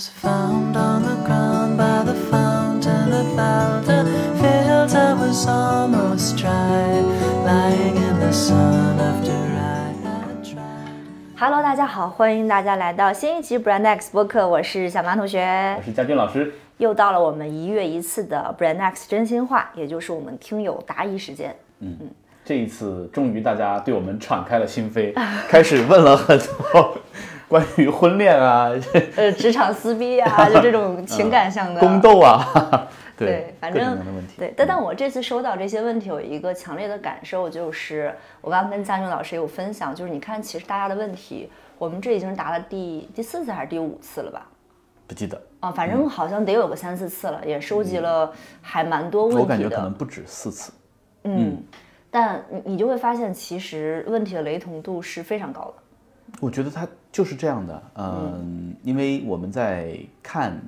[0.00, 4.02] was found on the ground by the fountain I felt a
[4.40, 7.02] filter was almost dry,
[7.44, 11.36] lying in the sun after I had tried.
[11.36, 15.82] Hello，大家好，欢迎大家来到新一期 Brand X 播客，我是小马同学我。
[15.82, 16.50] 是佳俊老师。
[16.78, 21.54] 又到了我们一月一次的 Brand X 真心话，也就是我们听友答疑时间。
[21.80, 22.10] 嗯嗯
[22.42, 25.12] 这一次，终于大家对我们敞开了心扉，
[25.46, 26.96] 开始问了很多
[27.50, 28.70] 关于婚恋啊、
[29.16, 32.86] 呃，职场撕逼啊，就这种 情感上的宫斗啊，
[33.18, 33.98] 对，反正。
[34.38, 44.46] 对，但但我这次收到这些问题，有一个强烈的感受，就是我刚刚跟佳俊老师也有分享，就是你看，其实大家的问题，我们这已经答了第第四次还是第五次了吧？
[45.08, 49.42] 不记得，啊，反正好像得有个三四次了，也收集了还蛮多问题的。
[49.42, 50.72] 我感觉可能不止四次。
[51.24, 51.60] 嗯，
[52.12, 55.74] 但你你就会发现，其实问题的雷同度是非常高的。
[56.38, 60.60] 我觉得他就是这样的，嗯，因为我们在看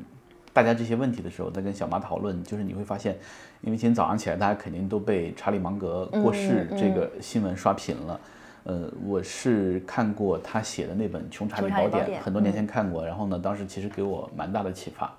[0.52, 3.16] 大家这些问题的时候，在跟小马讨论，就是你会发现，
[3.60, 8.20] 因为今天早上起来，大家肯定都被查理芒格过世嗯这个新闻刷屏了。
[8.64, 15.12] 呃，我是看过他写的那本《穷查理宝典穷查理宝典》，很多年前看过，然后呢，当时其实给我蛮大的启发。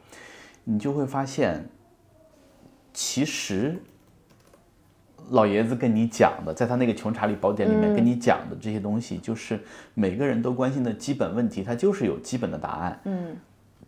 [0.63, 1.67] 你就会发现，
[2.93, 3.81] 其实
[5.31, 9.59] 老爷子跟你讲的，在他那个《穷查理宝典》里面跟你讲的这些东西，就是
[9.93, 12.99] 每个人都关心的基本问题，它就是有基本的答案。
[13.05, 13.35] 嗯，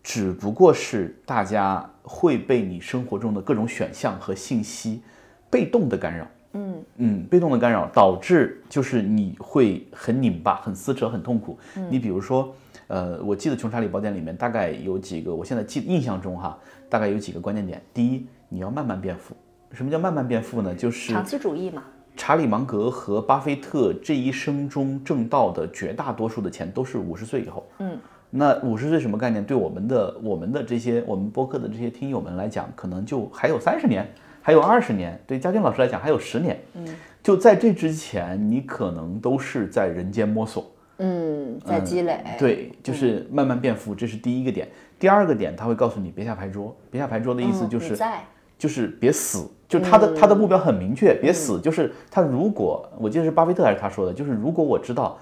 [0.01, 5.01] 只不过是大家会被你生活中的各种选项和信息
[5.49, 6.27] 被动的干扰。
[6.53, 11.59] 嗯嗯，被动的干扰导致就是你会很拧巴、很撕扯、很痛苦。
[11.89, 12.55] 你比如说，
[12.87, 16.57] 呃，我记得《穷查理宝典》里面大概有几个，我现在记印象中哈，
[16.89, 17.81] 大概有几个关键点。
[17.93, 19.35] 第一，你要慢慢变富。
[19.75, 20.73] 什么叫慢慢变富呢？
[20.73, 21.83] 就是长期主义嘛。
[22.17, 27.67] 查理芒格和巴菲特这一生中挣到的绝大多数的钱都是五十岁以后。
[27.79, 27.97] 嗯，
[28.29, 29.43] 那五十岁什么概念？
[29.43, 34.07] 对我们的我们的这些我们播客的这些听友们来讲，可能就还有三十年，
[34.41, 35.21] 还有二十年。
[35.27, 36.57] 对嘉俊老师来讲，还有十年。
[36.75, 36.87] 嗯，
[37.21, 40.71] 就在这之前，你可能都是在人间摸索。
[40.99, 42.23] 嗯，在积累。
[42.39, 44.69] 对，就是慢慢变富，这是第一个点。
[44.97, 46.73] 第二个点，他会告诉你别下牌桌。
[46.89, 47.97] 别下牌桌的意思嗯就是
[48.57, 51.59] 就是别死，就他的他的目标很明确，别死。
[51.59, 55.17] 就是他如果我记得是巴菲特还是他说的，就是如果我知道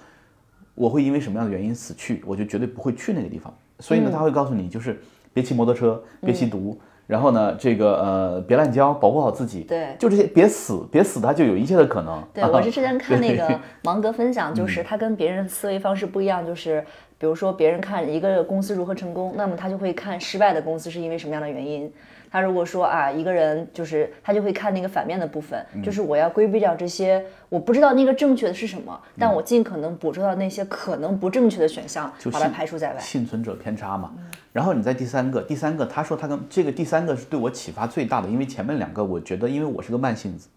[0.76, 3.54] 我会因为什么样的原因死去，我就绝对不会去那个地方。
[3.80, 5.00] 所以呢，他会告诉你，就是
[5.34, 6.78] 别骑摩托车，别吸毒，
[7.08, 9.62] 然后呢，这个呃别滥交，保护好自己。
[9.62, 12.24] 对就这些，别死，别死，他就有一切的可能。
[12.34, 16.84] 对，我是之前 看那个芒格分享，就是他跟别人的思维方式不一样，就是
[17.18, 21.92] 比如说别人看一个公司如何成功，那么他就会看失败的公司是因为什么样的原因。
[22.34, 33.00] 他如果说啊，一个人就是他就会看那个反面的部分，就是我要规避掉这些我不知道那个正确的是什么，但我尽可能捕捉到那些可能不正确的选项，把它排除在外。
[33.00, 34.12] 幸存者偏差嘛。
[34.52, 40.50] 然后你在第三个，第三个，他说他跟这个第三个是对我启发最大的，因为前面两个我觉得，因为我是个慢性子，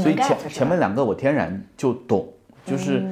[0.00, 2.26] 所以前前面两个我天然就懂，
[2.64, 3.04] 就是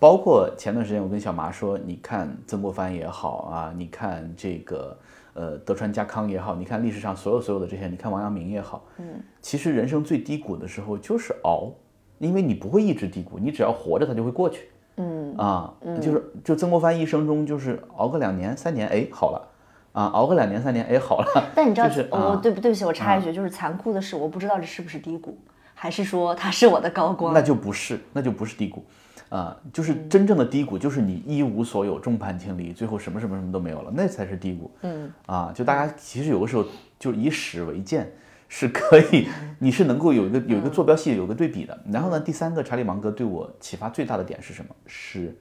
[0.00, 4.98] 包括前段时间我跟小麻说，你看曾国藩也好啊，你看这个
[5.34, 9.04] 呃德川家康也好，你看历史上所有所有的这些，你看王阳明也好，嗯，
[9.40, 11.72] 其实人生最低谷的时候就是熬，
[12.18, 14.68] 因为你不会一直低谷，你只要活着它就会过去。
[14.96, 15.34] 嗯。
[15.36, 19.48] 啊，就是就曾国藩一生中就是熬个两年三年，哎，好了，
[19.92, 21.26] 啊，熬个两年三年，哎，好了。
[21.54, 22.40] 但你知道，就是我、啊。
[22.42, 25.38] 对不对不起，我插一句，就是残酷的是，我不知道这是不是低谷，
[25.74, 27.32] 还是说它是我的高光。
[27.32, 28.84] 那就不是，那就不是低谷，
[29.30, 34.70] 啊，就是真正的低谷，就是你一无所有，众叛亲离，最后什么什么什么都没有了，那才是低谷。
[34.82, 36.64] 嗯，啊，就大家其实有的时候
[36.98, 38.12] 就以史为鉴，
[38.48, 39.28] 是可以，
[39.60, 41.80] 你是能够有一个有一个坐标系，有个对比的。
[41.92, 44.74] 然后呢，第三个，查理芒格对我启发最大的点是什么？
[44.84, 45.34] 是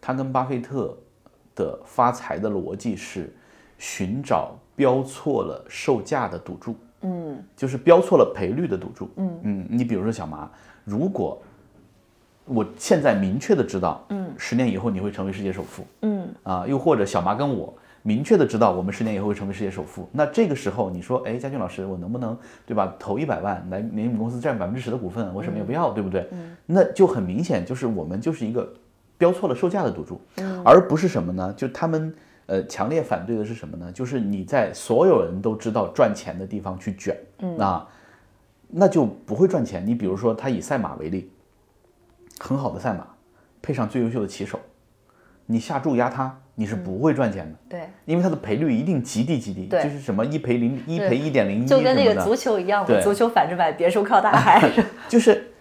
[0.00, 0.98] 他跟巴菲特
[1.54, 3.32] 的发财的逻辑是
[3.78, 6.74] 寻找标错了售价的赌注。
[7.02, 9.08] 嗯就是标错了赔率的赌注。
[9.16, 10.50] 嗯嗯，你比如说小麻，
[10.82, 11.40] 如果
[12.46, 17.72] 我现在明确的知道，嗯，十年以后你会成为世界首富，嗯啊，又或者小麻跟我
[18.02, 26.28] 明确的知道我们十年以后会成为世界首富，那这个时候你说，哎，佳俊老师，我能不能对吧，投一百万来给你们公司占百分之十的股份，我什么也不要，对不对？
[26.64, 28.72] 那就很明显就是我们就是一个
[29.18, 30.20] 标错了售价的赌注，
[30.64, 31.52] 而不是什么呢？
[31.56, 32.14] 就他们。
[32.48, 33.90] 呃，强烈反对的是什么呢？
[33.90, 37.88] 就是你在所有人都知道赚钱的地方去卷，嗯啊，
[38.68, 39.84] 那就不会赚钱。
[39.84, 41.28] 你比如说，他以赛马为例，
[42.38, 43.06] 很好的赛马，
[43.62, 44.58] 配上最优秀的骑手，
[45.46, 49.82] 你下注压他，你是不会赚钱的，对，因为它的赔率一定极低极低，对。
[49.82, 54.70] 就是什么一赔零一赔一点零一，就跟那个足球一样嘛，足球反着买，别墅靠大海。
[55.08, 55.52] 就是，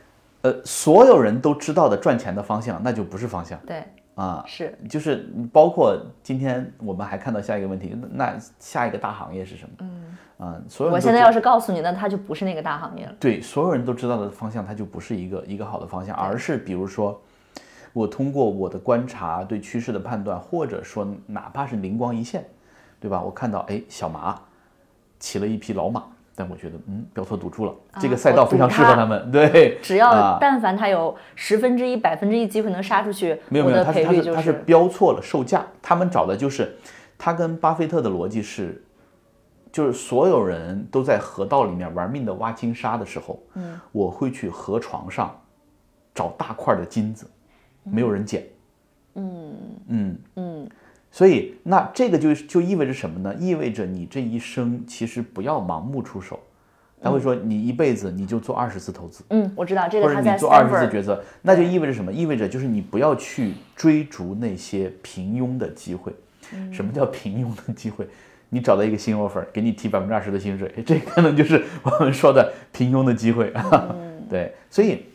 [0.42, 3.60] 呃，所有人都知道的赚钱的方向，那就不是方向。
[3.66, 3.84] 对，
[4.16, 9.76] 啊，是就是包括今天我们还看到下一个问题，那那下一个大行业是什么？
[9.80, 13.14] 嗯，啊，所有人我现在要是告诉你，那它就不是那个大行业了。
[13.20, 17.22] 对所有人都知道的方向，它就不是一个一个好的方向，而是比如说，
[17.92, 22.46] 我通过我的观察对趋势的判断，或者说哪怕是灵光一现，
[23.02, 23.22] 对吧？
[23.22, 24.40] 我看到哎小麻
[25.20, 26.06] 骑了一匹老马，
[26.36, 36.76] 但我觉得嗯标错赌注了，这个赛道非常适合他们，对， 只要啊但凡他有十分之一、百分之一机会能杀出去，没有没有，他是他是标错了售价，他们找的就是，
[37.18, 38.84] 他跟巴菲特的逻辑是，
[39.72, 45.34] 就是所有人都在河道里面玩命的挖金沙的时候，嗯，我会去河床上
[46.14, 47.26] 找大块的金子，
[47.84, 48.46] 没有人捡，
[49.16, 49.56] 嗯。
[49.88, 50.18] 嗯。
[50.36, 50.70] 嗯，
[51.16, 53.34] 所以那这个就就意味着什么呢？
[53.40, 56.38] 意味着你这一生其实不要盲目出手。
[57.02, 62.12] 他会说，你一辈子你就做二十次投资，嗯，我知道这个他在者你做二十次决策，那就意味着什么？
[62.12, 66.12] 意味着就是你不要去追逐那些平庸的机会。
[66.54, 68.06] 嗯什么叫平庸的机会？
[68.50, 73.54] 你找到一个新 offer，给你提百分之二十的薪水，这可能就是我们说的平庸的机会。
[73.56, 75.06] 嗯 对，所以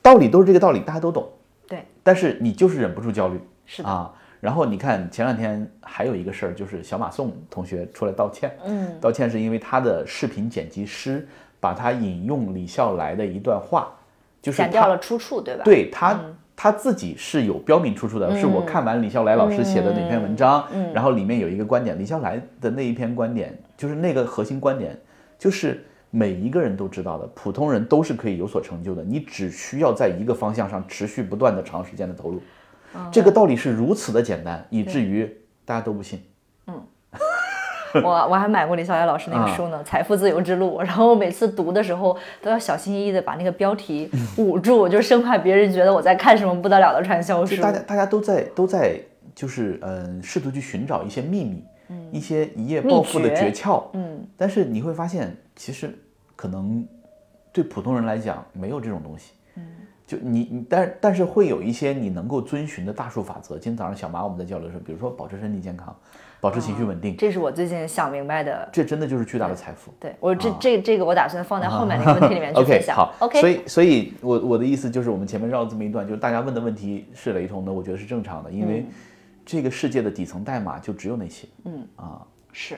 [0.00, 1.28] 道理都是这个道理，大家都懂。
[1.68, 3.38] 对，但是你就是忍不住焦虑。
[3.66, 4.10] 是的啊。
[4.40, 8.50] 然后你看前两天还有一个事儿，就是小马宋同学出来道歉。
[8.64, 11.28] 嗯，道歉是因为他的视频剪辑师
[11.60, 13.92] 把他引用李笑来的一段话，
[14.40, 15.62] 就是他剪掉了出处，对吧？
[15.62, 16.18] 对他、
[16.56, 24.98] 他自己是有标明出处的，是我看完李笑来老师写的哪篇文章，然后里面有一个观点，李笑来的那一篇观点就是那个核心观点，
[25.38, 32.40] 就是每一个人都知道的，普通人都是可以有所成就的，你只需要在一个方向上持续不断的长时间的投入，
[33.12, 36.22] 这个道理是如此的简单，以至于大家都不信。
[36.66, 36.82] 嗯。
[38.04, 40.78] 我我还买过李笑来老师那个书呢，财富自由之路》。
[40.78, 47.60] 然后我每次读的时候都要小心翼翼的把那个标题捂住，就生怕别人觉得我在看什么不得了的传销书。
[47.60, 49.00] 大家大家都在都在
[49.34, 51.64] 就是嗯、试图去寻找一些秘密，
[52.12, 55.92] 一些一夜暴富的诀诀窍，嗯，但是你会发现，其实
[56.36, 56.86] 可能
[57.52, 59.39] 对普通人来讲没有这种东西，嗯，
[60.10, 63.54] 就你你但但是会有一些你能够遵循的大数法则。
[63.54, 65.94] 今天早上小马我们在交流的时候，比如说保持身体健康，
[66.40, 68.68] 保持情绪稳定，这是我最近想明白的。
[68.72, 69.92] 这真的就是巨大的财富。
[70.00, 78.86] 对我这这这个我打算放在后面那个问题里面去 分 OK，好 OK，所以所以我我的意思就是，我们前面绕了这么一段，就是大家问的问题是雷同的，我觉得是正常的，因嗯为
[79.46, 81.46] 这个世界的底层代码就只有那些。
[81.66, 82.74] 嗯啊是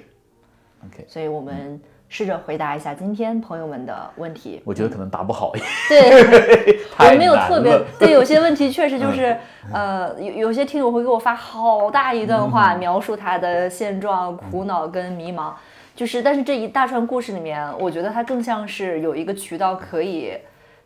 [0.85, 1.81] ，，OK，所以我们
[2.13, 4.61] 试着回答一下今天朋友们的问题。
[4.67, 5.51] 我觉得可能答不好，
[5.89, 9.35] 对， 太我没有特别对，有些问题确实就是，
[9.73, 12.51] 呃，有有些听友会给我发好大一段嗯。
[12.51, 15.55] 话，描述他的现状、苦恼跟迷茫，
[15.97, 20.35] 就是，但是这一大串故事里面，我觉得它更像是有一个渠道可以。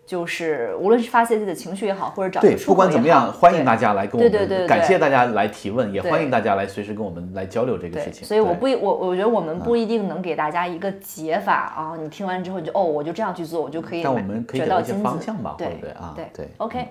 [0.07, 8.25] 就是无论是发泄自己的情绪也好，或者找对不管怎么样，欢迎大家来跟我们，对对对对感谢大家来提问，也欢迎大家来随时跟我们来交流这个事，情。
[8.25, 16.13] 所以我不一我我觉得我们不一定能给大家一个解法啊，你听完之后你就哦，我就这样去做，我就可以但我们可以给到一些方向吧，对不对啊？
[16.15, 16.87] 对对，OK，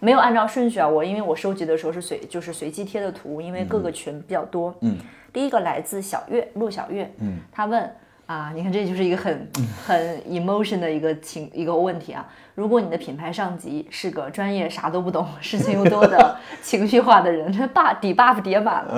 [0.00, 4.74] 没有按照顺序啊，我因为我收集的时候是随就是随机贴的图，因为各个群比较多。
[4.82, 4.98] 嗯，
[5.32, 7.90] 第一个来自小月陆小月，嗯，他问
[8.26, 9.48] 啊，你看这就是一个很
[9.86, 12.28] 很 emotion 的一个情一个问题啊。
[12.58, 18.92] 如果你的品牌上级是个专业啥都不懂、事情又多的 情绪化的人， 这 buff 底 buff 叠满了，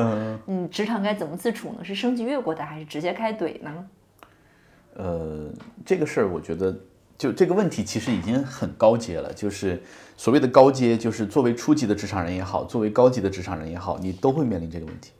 [0.46, 1.84] 嗯，你职场该怎么自处呢？
[1.84, 3.86] 是升级越过他，还是直接开怼呢？
[4.94, 5.50] 呃，
[5.84, 6.74] 这个事儿我觉得，
[7.18, 9.30] 就这个问题其实已经很高阶了。
[9.34, 9.82] 就是
[10.16, 15.12] 所谓的高阶，就是作为初级的职场人也好，作为高级的职场人也好，你都会面临这个问题。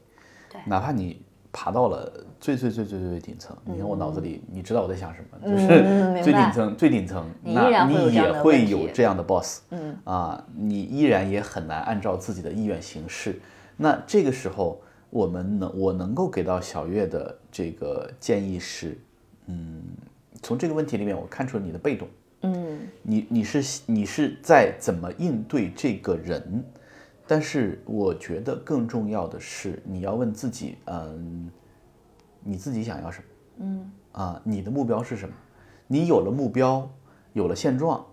[0.51, 1.21] 对哪怕你
[1.53, 9.95] 爬到了最最最最最最顶层，你看我脑子里，你知道我在想什么，就嗯是最顶层最顶层，那你也会有这样的 boss，嗯。
[10.05, 13.39] 啊，你依然也很难按照自己的意愿行事。
[13.77, 14.81] 那这个时候，
[15.11, 18.99] 我们能我能够给到小月的这个建议是，
[19.47, 19.83] 嗯，
[20.43, 22.09] 从这个问题里面我看出了你的被动，
[22.43, 22.79] 嗯。
[23.03, 26.65] 你你是你是在怎么应对这个人，
[27.27, 31.51] 但是我觉得更重要的是你要问自己，嗯，
[32.43, 33.25] 你自己想要什么？
[33.59, 35.35] 嗯啊，你的目标是什么？
[35.87, 36.89] 你有了目标，
[37.33, 38.05] 有了现状，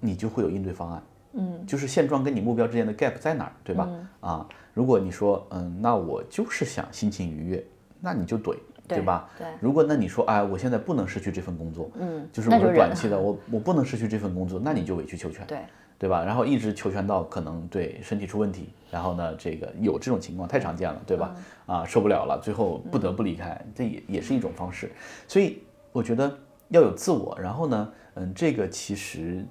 [0.00, 1.02] 你就会有应对方案。
[1.34, 3.88] 嗯就是现状跟你目标之间的 gap 在哪儿，对吧？
[4.20, 7.64] 啊，如果你说，嗯，那我就是想心情愉悦，
[8.00, 8.56] 那你就怼，
[8.88, 9.28] 对吧？
[9.38, 15.58] 对如果那你说，哎，我现在不能失去这份工作，嗯，就是我是短期的，我我不能失去这份工作，那你就委曲求全，对，
[15.98, 16.24] 对吧？
[16.24, 21.34] 然后一直求全到可能对身体出问题，然后呢，这个有这种情况太常见了，对吧？
[21.66, 24.92] 嗯啊，受不了了，最后不得不离开，这也也是一种方式。
[25.26, 26.32] 所以我觉得
[26.68, 29.44] 要有自我，然后呢，嗯，这个其实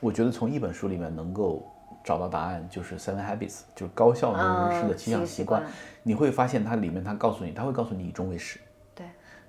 [0.00, 1.70] 我觉得从一本书里面能够
[2.02, 5.62] 找到答案，就是 Seven Habits，就是高效能人士的七项习惯
[6.02, 8.58] 你会发现它里面它告诉你，它会告诉你以终为始，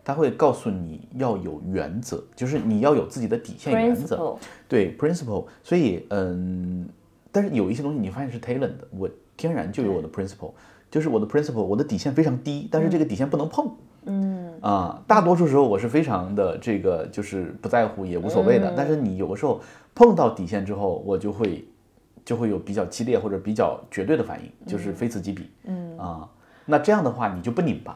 [0.03, 4.15] 对它会告诉你要有原则，就是你要有自己的底线原则。
[4.15, 6.87] ，principle，对 principle，所以嗯，
[7.31, 10.51] 但是有一些东西你发现是 talent 的，我天然就有我的 principle，
[10.89, 13.71] 就是我的 principle，我的底线非常低，但是这个底线不能碰。
[14.05, 19.61] 嗯啊，大多数时候我是非常的这个就是不在乎也无所谓的，但是你有的时候
[19.93, 21.63] 碰到底线之后，我就会
[22.25, 25.47] 就会有比较激烈或者比较绝对的反应，就是非此即彼。
[25.65, 26.27] 嗯啊，
[26.65, 27.95] 那这样的话你就不拧巴。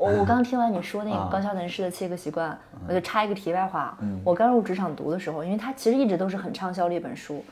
[0.00, 2.80] 我我刚听完你说那啊个高效能士的七个习惯，嗯。
[2.88, 3.98] 我就插一个题外话。
[4.24, 7.44] 我刚入职场读的时候，因为它其实一直都是很畅销的一本书。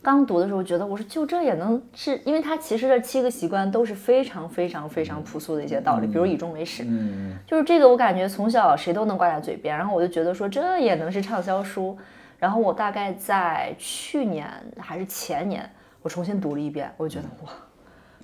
[0.00, 7.36] 刚读的时候觉得，我说就这也能是，因为它其实这七个习惯都是非常非常非常朴素的一些道理，比如以终为始，嗯。
[7.44, 11.98] 就是这个我感觉从小谁都能挂在嘴边，然后我就觉得说这也能是畅销书。
[12.38, 15.68] 然后我大概在去年还是前年，
[16.00, 17.50] 我重新读了一遍，我就觉得哇，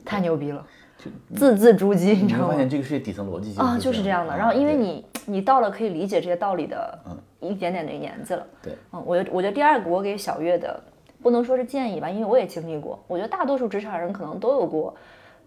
[0.06, 0.64] 太牛逼了，
[1.35, 2.57] 字字珠玑，你知道吗发？
[2.57, 4.37] 现这个世界底层逻辑啊，就是这样的。
[4.37, 6.99] 然后，因为你你到了可以理解这些道理的
[7.41, 8.47] 一点点的年纪了。
[8.62, 10.81] 对，嗯，我我觉得第二个我给小月的，
[11.23, 12.99] 不能说是建议吧，因为我也经历过。
[13.07, 14.95] 我觉得大多数职场人可能都有过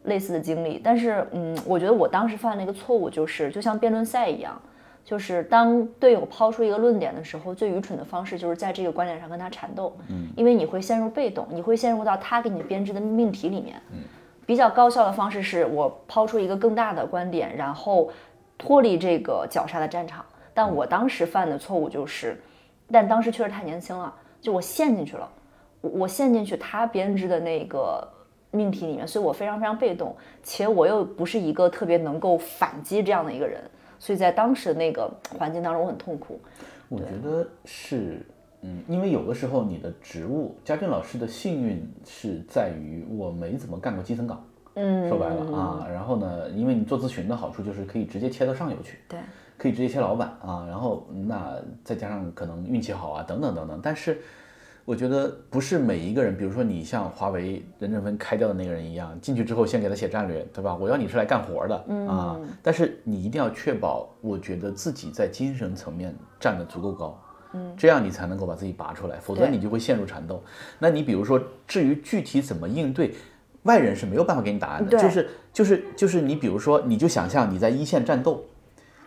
[0.04, 4.60] 类似的经历，但是嗯，我觉得我当时犯了一个错误，就是就像辩论赛一样。
[5.06, 13.98] 就是当队友抛出一个论点的时候，最愚蠢的方式就是在这个观点上跟他缠斗，嗯，因为你会陷入被动，你会陷入到他给你编织的命题里面，嗯，
[14.50, 18.10] 比较高效的方式是我抛出一个更大的观点，然后
[18.58, 20.26] 脱离这个绞杀的战场。
[20.56, 22.36] 但我当时犯的错误就是，
[22.92, 25.32] 但当时确实太年轻了，就我陷进去了，
[25.82, 28.04] 我陷进去他编织的那个
[28.50, 33.62] 命题里面，所以我非常非常被动，且我又不是一个特别能够反击这样的一个人，
[34.00, 36.42] 所以在当时的那个环境当中我很痛苦。
[36.88, 38.26] 我觉得是，
[38.62, 44.44] 嗯，因为有的时候你的职务，家俊老师的幸运是在于我没怎么干过基层岗，
[44.76, 49.20] 嗯，说白了啊，然后呢，因为你做咨询的好处就是可以直接切到上游去，对，
[49.58, 54.20] 可以直接切老板啊，然后那再加上可能运气好啊，等等等等，但是。
[54.86, 60.76] 我觉得不是每一个人，比如说你像华为任正非开掉的那个人一样，进去之后先给他写战略，对吧？
[60.76, 61.76] 我要你是来干活的、
[62.08, 67.22] 啊，但是你一定要确保，我觉得自己在精神层面站得足够高，
[67.54, 70.44] 嗯，这样你才能够把自己拔出来，否则你就会陷入缠斗。
[70.80, 73.14] 那你比如说，至于具体怎么应对，
[73.64, 78.46] 外人是没有办法给你答案的，就是就是就是你比如说，你就想象你在一线战斗。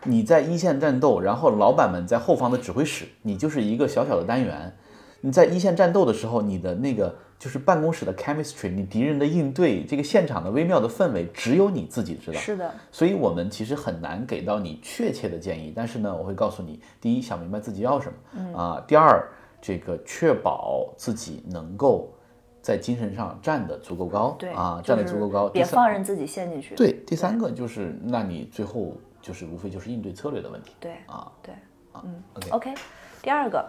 [0.05, 4.75] 你在一线战斗，然后老板们在后方的指挥室，你就是一个小小的单元。
[5.21, 12.39] 你在一线战斗的时候，你的那个就是办公室的 chemistry，你敌人的应对，这个现场的微妙的氛围，只有你自己知道。
[12.39, 19.29] 是的，所以我们其实很难给到你确切的建议，但是呢，我会告诉你：第一，想明白自己要什么，嗯啊；第二，
[19.61, 22.15] 这个确保自己能够
[22.61, 25.49] 在精神上站得足够高，对啊，站得足够高。
[25.49, 26.77] 别放任自己陷进去。
[26.77, 31.27] 对，第三个就是，那你最后就是无非就是应对策略的问题对啊。
[31.43, 31.53] 对。
[31.91, 32.73] OK，OK，
[33.21, 33.67] 第二个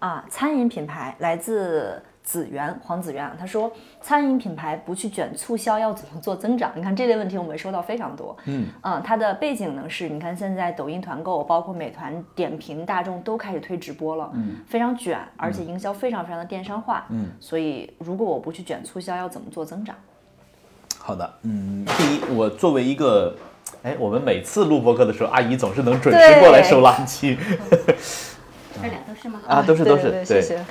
[0.00, 6.72] 啊，餐饮品牌来自子源黄子源啊，他说餐饮品牌不去卷促销要怎么做增长？
[6.74, 8.34] 你看这类问题我们收到非常多。
[8.46, 19.94] 嗯啊，它的背景呢是，你看现在抖音团购，包括美团点评、大众都开始推直播了，嗯，非常卷，而且营销非常非常的电商化，嗯，所以如果我不去卷促销，要怎么做增长？
[20.98, 23.36] 好的，嗯，第一，我作为一个，
[23.82, 27.36] 哎，我们每次录播客的时候，阿姨总是能准时过来收垃圾
[28.80, 29.40] 这俩都是吗？
[29.46, 30.64] 啊，都是都是对对，谢谢。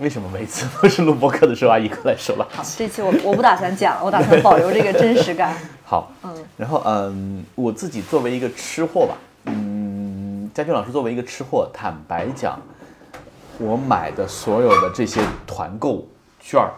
[0.00, 2.78] 为什么每次都是录播课的时候阿姨过来收垃圾？
[2.78, 5.56] 这期我我不打算讲，我打算保留这个真实感。
[5.84, 12.60] 好，嗯，然后嗯，我自己作为一个吃货吧，嗯，佳俊老师作为一个吃货，坦白讲，
[13.58, 16.06] 我买的所有的这些团购
[16.38, 16.70] 券儿，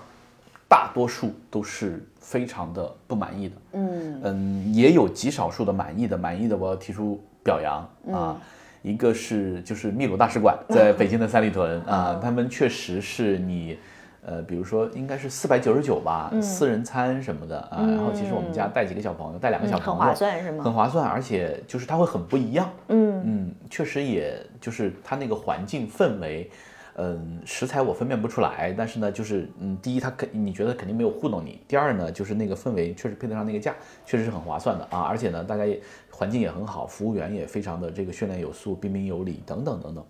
[0.66, 8.36] 大多数都是非常的不满意的，嗯嗯，也有极少数的满意的，满意的我要提出表扬啊。
[8.82, 13.78] 一个是就是秘鲁大使馆 在北京的三里屯啊，他们确实是你，
[14.24, 17.84] 呃，比如说应该是四百九十九吧，私人餐什么的啊。
[17.86, 20.64] 然后其实我们家带几个小朋友，带两个小嗯，朋友，很划算是吗？
[20.64, 22.70] 很划算，而且就是它会很不一样。
[22.88, 26.50] 嗯嗯，确实也就是它那个环境氛围，
[26.96, 35.80] 嗯，食材我分辨不出来，但是呢，就是嗯，第一它肯你觉得肯定没有糊弄你，第二呢，就是那个氛围确实配得上那个价，确实是很划算的啊，而且呢，大家也
[36.10, 40.04] 环境也很好，服务员也非常的这个训练有素、彬彬有礼等等等等，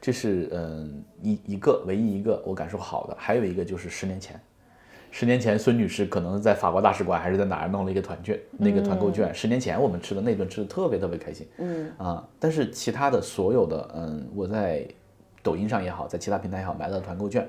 [0.00, 4.38] 这是嗯一一个唯一一个我感受好的，还有一个就是十年前。
[5.16, 9.32] 十年前，孙女士可能在法国大使馆还是在哪儿弄了一个团券，那个团购券。
[9.32, 14.84] 十年前我们吃的那顿吃的特别特别开心，嗯啊，但是其他的所有的，嗯，我在
[15.44, 17.46] 抖音上也好，在其他平台也好买到的团购券，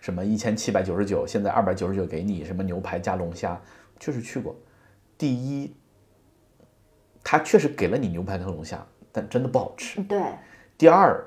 [0.00, 3.60] 什么一千七百九十九，现在二百九十九给你，什么牛排加龙虾，
[4.00, 4.56] 确实去过。
[5.18, 5.74] 第一，
[7.22, 10.02] 他确实给了你牛排跟龙虾，但真的不好吃。
[10.04, 10.18] 对，
[10.78, 11.22] 第二，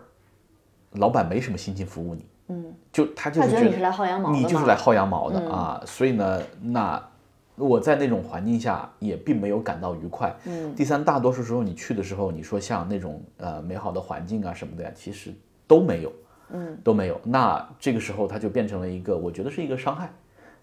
[0.94, 7.02] 老板没什么心情服务你，嗯，就他就是觉得你是来薅羊毛的你就是来薅羊毛的、啊，所以呢，那
[7.56, 10.36] 我在那种环境下也并没有感到愉快。
[10.46, 15.34] 嗯第三，大多数时候你去的时候，你说像那种呃美好的环境啊什么的呀，其实
[15.68, 16.12] 都没有，
[16.52, 17.20] 嗯，都没有。
[17.24, 20.10] 那这个时候它就变成了一个，我觉得是一个伤害，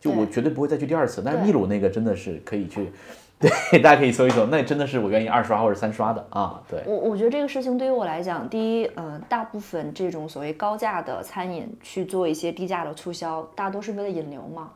[0.00, 1.22] 就我绝对不会再去第二次。
[1.24, 2.90] 但是秘鲁那个真的是可以去。
[3.36, 6.62] 对，大家可以搜一搜，那真的是我愿意二刷或者三刷的啊。
[6.70, 14.70] 对，我我觉得这个事情对于我来讲，第一，呃，大部分这种所谓高价的餐饮去做一些低价的促销，大多是为了引流嘛。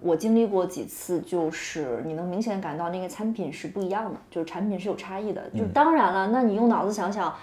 [0.00, 5.42] 我经历过几次，就是你能明显感到那个餐品是不一样的，就是产品是有差异的。
[5.50, 7.34] 就当然了，那你用脑子想想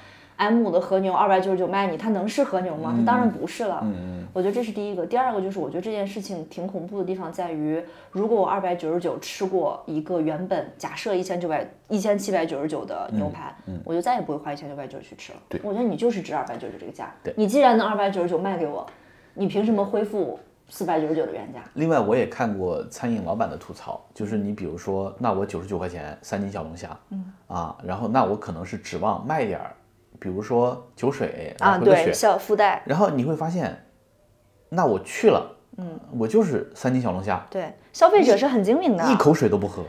[0.42, 2.96] ，M 五的和牛二百九十九卖你，它能是和牛吗？
[2.98, 3.80] 它当然不是了。
[3.84, 5.06] 嗯我觉得这是第一个。
[5.06, 15.40] 第二个就是，我觉得这件事情挺恐怖的地方在于，如果我二百九十九吃过一个原本假设一千九百、一千七百九十九的牛排，我就再也不会花一千九百九十去吃了。
[15.50, 17.14] 对我觉得你就是值二百九十九这个价。
[17.22, 18.88] 对你既然能二百九十九卖给我，
[19.34, 21.60] 你凭什么恢复四百九十九的原价？
[21.74, 29.76] 另外，我也看过餐饮老板的吐槽，就是你比如说，那我九十九块钱三斤小龙虾，嗯啊，然后那我可能是指望卖点儿，
[30.22, 33.86] 比如说酒水啊，对，小附带，然后你会发现，
[34.70, 39.84] 那我去了，嗯，我就是三斤小龙虾，对，消费者是很精明的，一口水都不喝，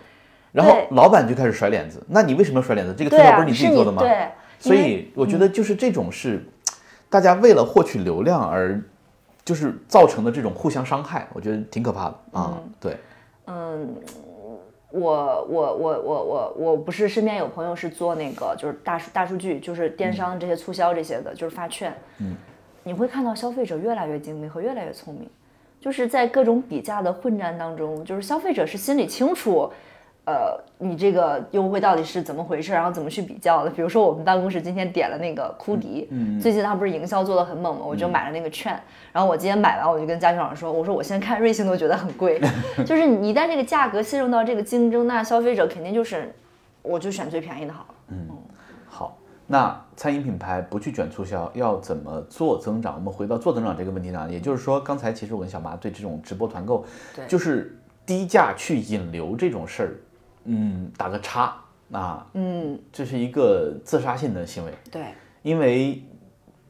[0.50, 2.94] 然后老板就开始甩脸子，那你为什么要甩脸子？
[2.96, 4.00] 这个特效，不是你自己做的吗？
[4.00, 6.42] 对，所以我觉得就是这种是
[7.10, 8.82] 大家为了获取流量而
[9.44, 12.58] 就是造成的这种互相伤害，我觉得挺可怕的啊。
[12.80, 12.96] 对，
[13.44, 13.94] 嗯，
[14.92, 21.92] 我我我我我我不是身边有朋友是做那个就是大数大数据，就是电商这些促销这些的，就是发券。
[22.18, 22.36] 嗯，
[22.84, 25.28] 你会看到消费者越来越精明和越来越聪明，
[25.80, 29.70] 就是在各种比价的混战当中，就是消费者是心里清楚。
[30.24, 32.72] 呃，你这个优惠到底是怎么回事？
[32.72, 33.70] 然后怎么去比较的？
[33.70, 36.08] 比如说，我们办公室今天点了那个库迪，
[36.40, 38.80] 最近他不是营销做的很猛嘛，我就买了那个券。
[39.12, 42.40] 然后我今天买完，我就跟家训老师说，我说我现在看瑞幸都觉得很贵，
[42.86, 46.32] 就是你一旦这个价格陷入到这个竞争，那消费者肯定就是，
[46.82, 47.94] 我就选最便宜的好了。
[48.10, 48.28] 嗯
[48.88, 49.18] 好，
[49.48, 52.94] 那餐饮品牌不去卷促销，要怎么做增长？
[52.94, 56.84] 我们回到做增长这个问题上，也就是说，刚才其实我跟小马对这种直播团购，
[57.16, 59.90] 对就是低价去引流这种事儿，
[60.44, 61.56] 嗯，打个叉
[61.90, 64.72] 啊，嗯，这是一个自杀性的行为。
[64.90, 65.06] 对，
[65.42, 66.02] 因为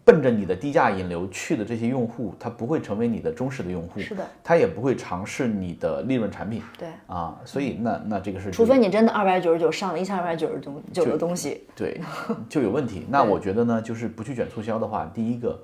[0.05, 12.01] 奔着你的低价引流去的这些用户，他不会成为你的忠实的用户，是的，他也不会尝试你的利润产品对，啊，所以那那这个是除非你真的二百九十九上了一千二百九十九九的东西，对
[12.49, 13.07] 就有问题。
[13.11, 15.63] 那我觉得呢，就是不去卷促销的话，第一个，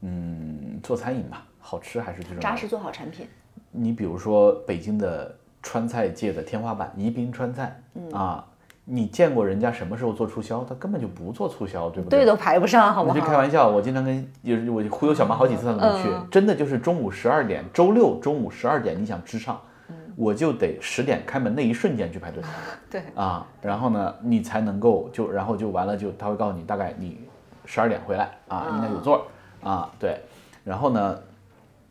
[0.00, 2.40] 嗯，做餐饮吧，好吃还是最重要。
[2.40, 3.28] 扎实做好产品。
[3.70, 5.32] 你比如说北京的
[5.66, 8.08] 川菜界的天花板宜宾川菜、嗯。
[8.12, 8.46] 啊，
[8.84, 10.62] 你见过人家什么时候做促销？
[10.62, 12.20] 他根本就不做促销，对不对？
[12.20, 13.36] 对都排不上，好不我就开？
[13.36, 16.24] 玩笑，我经常跟就是我忽悠小妈好几次，她都没去，嗯。
[16.30, 19.60] 真的就是中午十二点，周六中午十二点，你想吃上，
[20.14, 22.40] 我就得十点开门那一瞬间去排队。
[22.88, 27.18] 对，啊，然后呢，你才能够就然后就完了就他会告诉你大概你
[27.64, 30.20] 十二点回来啊，应该有座儿啊，对，
[30.62, 31.18] 然后呢，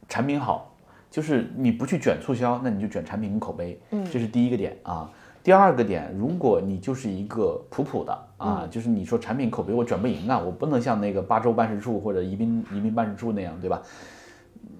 [0.08, 0.72] 产品好，
[1.16, 5.10] 就是你不去卷促销，那你就卷产品跟口碑，嗯，这是第一个点啊。
[5.42, 13.82] 第二个点，如果你就是一个普普的啊，就是你说产品口碑我卷不赢啊，我不能像那个八州办事处或者宜宾宜宾办事处那样，对吧？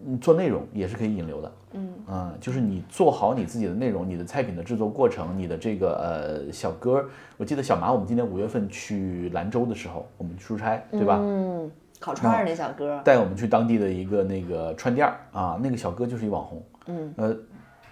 [0.04, 7.06] 你做内容也是可以引流的，嗯就是你做好你自己的内容，你的菜品的制作过程，你的这个呃小哥，
[7.38, 11.18] 我记得小马，我们今年五月份去兰州的时候，我们出差，对吧？
[11.22, 11.72] 嗯，
[12.06, 17.36] 烤串儿那小哥，带我们去当地的一个那个串店儿啊，那个小哥就是一网红，嗯，呃，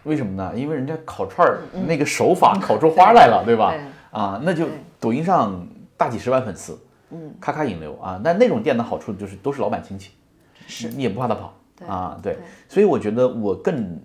[0.04, 0.54] 为什么呢？
[0.56, 3.71] 因为人家烤串儿那个手法烤出花来了，对吧？
[3.71, 4.67] 对啊，那就
[4.99, 8.21] 抖音上大几十万粉丝，嗯，咔咔引流啊。
[8.23, 10.12] 那那种店的好处就是都是老板亲戚，
[10.67, 11.52] 是你也不怕他跑
[11.88, 12.39] 啊，对对。
[12.69, 13.99] 所以我觉得我更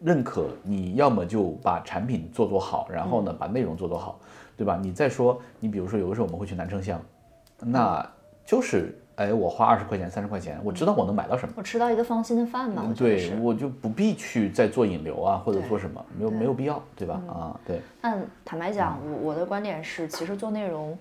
[0.00, 4.18] 认可你要么就把产品做做好，然后嗯呢把内容做做好，
[4.56, 4.76] 对吧？
[4.82, 7.00] 你再说，你比如说有的时候我们会去南城乡，
[7.60, 8.04] 那
[8.44, 11.52] 就是哎，我花二十块钱、三十块钱，我知道我能买到什么。
[11.54, 13.38] 我吃到一个放心的饭嘛，我对。
[13.38, 17.20] 我就不必去再做引流啊，或者对做什么，没有没有必要，对吧？
[17.28, 20.96] 啊，对，但坦白讲，我我的观点是，其实做内容，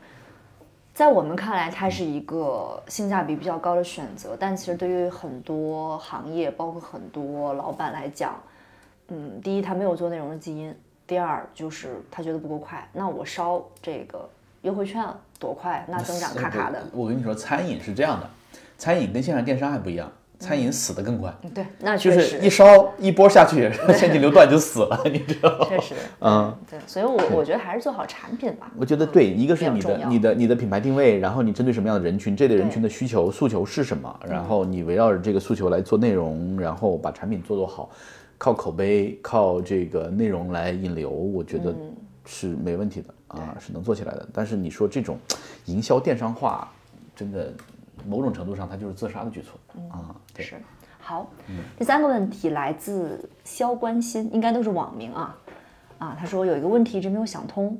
[0.93, 4.35] 在我们看来，它是一个性价比比较高的选择。
[4.37, 8.35] 但其实对于很多行业，包括很多老板来讲，
[9.07, 10.73] 嗯，第一，他没有做内容的基因；
[11.07, 12.85] 第二，就是他觉得不够快。
[12.91, 14.27] 那我烧这个
[14.61, 15.03] 优惠券
[15.39, 16.81] 多快，那增长咔咔的。
[16.91, 18.29] 我跟你说，餐饮是这样的，
[18.77, 22.17] 餐饮跟线上电商还不一样，餐饮死得更快，对，那确实。
[22.17, 25.65] 就是一烧一波下去， 现金流断就死了， 你知道吗？
[25.67, 28.71] 确实，嗯，对，所以我我觉得还是做好产品吧。
[28.77, 37.89] 我觉得对，一个是你的你的你的品牌定位，然后你针对什么样的人群，这类人群的需求诉求是什么，然后你围绕着这个诉求来做内容，然后把产品做做好，
[38.37, 41.73] 靠口碑，靠这个内容来引流，我觉得
[42.25, 44.27] 是没问题的啊，是能做起来的。
[44.33, 45.17] 但是你说这种
[45.65, 46.69] 营销电商化，
[47.15, 47.53] 真的
[48.05, 50.45] 某种程度上它就是自杀的举措啊，对。
[50.45, 50.55] 是，
[50.99, 51.29] 好，
[51.77, 55.37] 第三个问题来自肖关心，应该都是网名啊
[55.97, 57.79] 啊，他说有一个问题一直没有想通，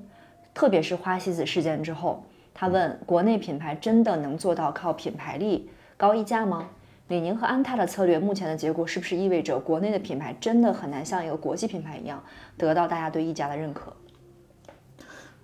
[0.54, 6.68] 特别是花西子事件之后，他问国内品牌真的能做到靠品牌力高溢价吗？
[7.08, 12.24] 李宁和安踏的策略目前的结果是不是意味着国内的品牌真的很难像一个国际品牌一样
[12.56, 13.92] 得到大家对溢价的认可？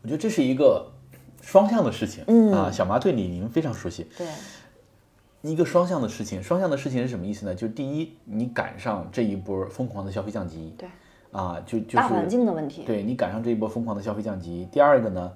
[0.05, 0.85] 我觉得这是一个
[1.41, 2.53] 双向的事情，嗯。
[2.53, 4.27] 啊，小麻对李宁非常熟悉，对，
[5.41, 7.55] 一个双向的事情，双向的事情是什么意思呢？
[7.55, 10.87] 就第一，你赶上这一波疯狂的消费降级，对，
[11.31, 14.67] 啊，就就是大环境的问题，对你赶上这一波疯狂的消费降级。
[14.71, 15.31] 第二个呢，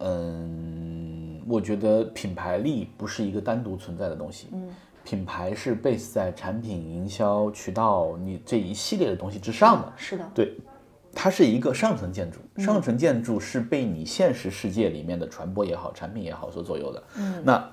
[0.00, 4.68] 嗯，我觉得品牌力不是一个单独存在的东西，嗯，
[5.02, 10.54] 品牌是 base 在产品营销渠道你这一系列的东西之上的，是的，对，
[11.14, 17.02] 它是一个上层建筑，上层建筑是被你现实世界里面的传播也好，产品也好所左右的。
[17.16, 17.70] 嗯，那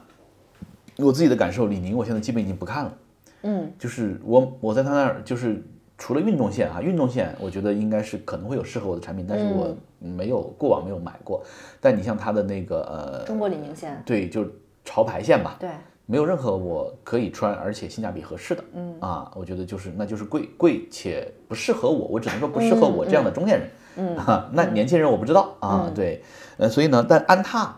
[0.97, 2.97] 我自己的感受，李宁我现在基本已经不看了。
[3.43, 5.63] 嗯，就是我我在他那儿就是
[5.97, 11.43] 除了运动线啊，运动线我觉得应该是可能会有适合我的产品，但是我没有过往没有买过。
[11.79, 14.51] 但你像他的那个呃，中国李宁线，对，就是
[14.85, 15.69] 潮牌线吧，对，
[16.11, 18.93] 没有任何我可以穿而且性价比合适的，嗯。
[18.99, 26.21] 啊，我觉得就是那就是贵贵且不适合我，我只能说不适合我这样的中年人，嗯啊，那年轻人我不知道啊，对，
[26.57, 27.73] 呃，所以呢，但安踏，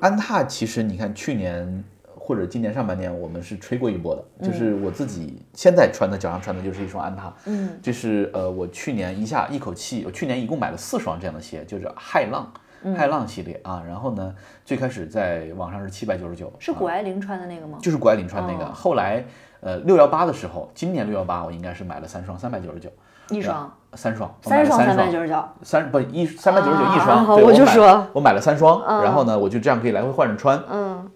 [0.00, 12.52] 安踏其实你看去年或者今年上半年我们是吹过一波的，就是我自己现在穿的脚上穿的就是一双安踏，嗯，这是呃我去年一下一口气，我去年一共买了四双这样的鞋，就是骇浪。
[12.96, 17.78] 骇浪系列啊，然后呢，最开始在网上是七百九十九，是谷爱凌穿的那个吗？
[17.82, 18.64] 就是谷爱凌穿那个。
[18.72, 19.24] 后来，
[19.60, 22.90] 呃，六幺八的时候，今年六幺八我应该是买了三双，三百九十九
[23.28, 30.62] 一双，三双，三双三三百九十九，三不一三百九十九一啊双，好我就说我买了三双，然后呢，我就这样可以来回换着穿。
[30.70, 31.10] 嗯，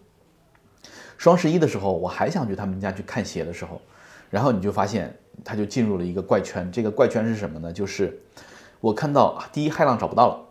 [1.17, 3.81] 双十一的时候，我还想去他们家去看鞋的时候，
[4.29, 6.71] 然后你就发现他就进入了一个怪圈。
[6.71, 7.73] 这个怪圈是什么呢？
[7.73, 8.21] 就是
[8.81, 10.44] 我看到啊第一骇浪找不到了。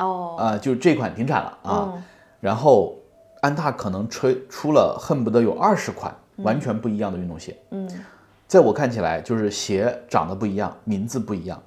[0.00, 1.92] 哦，啊、就这款停产了啊。
[1.94, 2.02] 嗯
[2.40, 2.96] 然后
[3.42, 7.54] 安踏可能吹出了恨不得有二十款完全不一样的运动鞋。
[7.70, 7.86] 嗯，
[8.48, 11.62] 在我看起来，就是鞋长得不一样，名字不一样。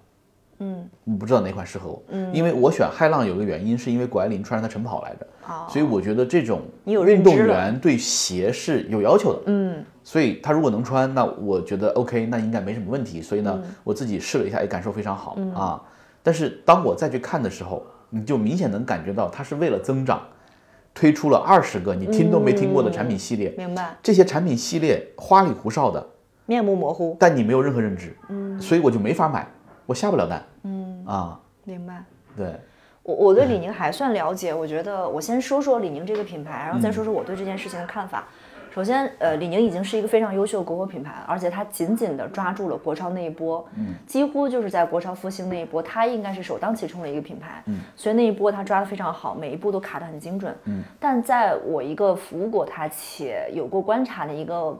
[0.57, 2.01] 嗯，我不知道哪款适合我。
[2.09, 5.27] 嗯，因为我选骇浪有个原因，是因为谷爱凌穿着它晨跑来着。
[5.47, 9.41] 哦所以我觉得这种运动员对鞋是有要求的。
[9.45, 13.21] 嗯，所以他如果能穿，那我觉得 OK，那应该没什么问题。
[13.21, 15.79] 所以呢，嗯我自己试了一下，也感受非常好、啊。
[16.23, 20.21] 但是当我再去看的时候，你就明显能感觉到它是为了增长，
[20.93, 23.51] 推出了二十个你听都没听过的产品系列。
[23.57, 26.05] 明白，这些产品系列花里胡哨的，
[26.45, 29.47] 面目模糊，但你没有任何认知，嗯，所以我就没法买，
[29.87, 31.03] 我下不了单，嗯。
[31.07, 32.03] 啊，明白。
[32.37, 32.55] 对，
[33.01, 38.27] 我我对李宁还算了解，我觉得我先说说李宁这个品牌，然后再说说我对这件事情的看法。
[38.73, 54.75] 首先，呃，李宁已经是一个非常优秀的国货品牌了，而且它紧紧地抓住了国潮那一波，嗯，几乎就是在国潮复兴那一波，它应该是首当其冲的一个品牌，嗯，所以那一波它抓得非常好，每一步都卡得很精准，嗯，但在我一个服务过它且有过观察的一个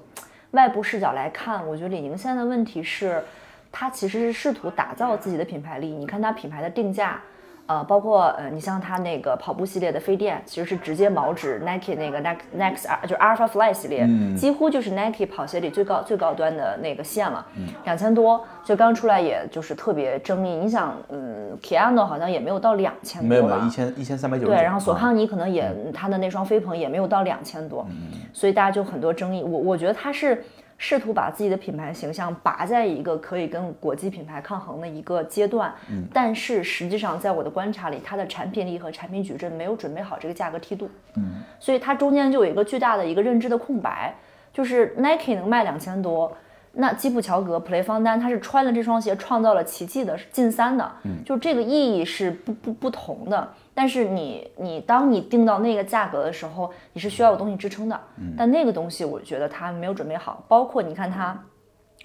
[0.52, 3.24] 外部视角来看，我觉得李宁现在的问题是，
[3.72, 7.22] 它其实是试图打造自己的品牌力，你看它品牌的定价。
[7.66, 17.46] 呃，包括呃，你像它那个跑步系列的飞电，其实是直接毛指 Nike 那个 Next Next 就是 Alpha Fly 系列，几乎就是 Nike 跑鞋里最高最高端的那个线了，
[17.86, 20.56] 两千多，就刚出来也就是特别争议。
[20.56, 27.88] 你想，嗯，Kiano 好像也没有到两千多吧没有一千一千三百九十对，然后索康尼可能也、他的那双飞鹏也没有到两千多，
[28.34, 29.42] 所以大家就很多争议。
[29.42, 30.44] 我我觉得他是
[30.78, 35.74] 试图把自己的品牌形象拔在一个可以跟国际品牌抗衡的一个阶段，
[36.12, 44.14] 但是实际上在我的观察里，它的产品力和产品矩阵没有准备好这个价格梯度，嗯，所以它中间就有一个巨大的一个认知的空白，
[44.52, 46.36] 就是 Nike 能卖两千多。
[46.76, 50.92] 那基普乔格、普雷方丹，他是穿了这双鞋创造了奇迹的，是进三的，
[51.24, 53.48] 就这个意义是不不不同的。
[53.74, 58.00] 但是你你当你定到那个价格的时候，你是需要有东西支撑的，
[58.38, 60.44] 但那个东西我觉得它没有准备好。
[60.48, 61.38] 包括你看它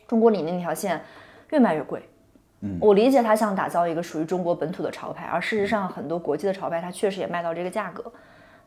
[0.06, 1.02] 中国里那条线
[1.50, 2.02] 越卖越贵，
[2.60, 8.10] 嗯我理解它想打造一个属于中国本土的潮牌，而事实上很多国际的潮牌它确实也卖到这个价格。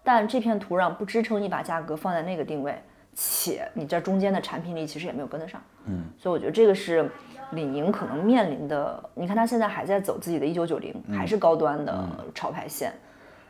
[0.04, 2.76] 但这片土壤不支撑你把价格放在那个定位，
[3.14, 5.62] 且你这中间的产品力其实也没有跟得上。
[5.86, 7.10] 嗯，所以我觉得这个是
[7.52, 9.04] 李宁可能面临的。
[9.14, 12.94] 你看他现在还在走自己的一九九零，还是高端的潮牌线，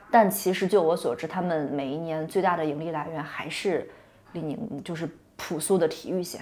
[0.10, 3.90] 但其实就我所知，他们每一年最大的盈利来源还是
[4.34, 6.42] 李宁，就是朴素的体育线。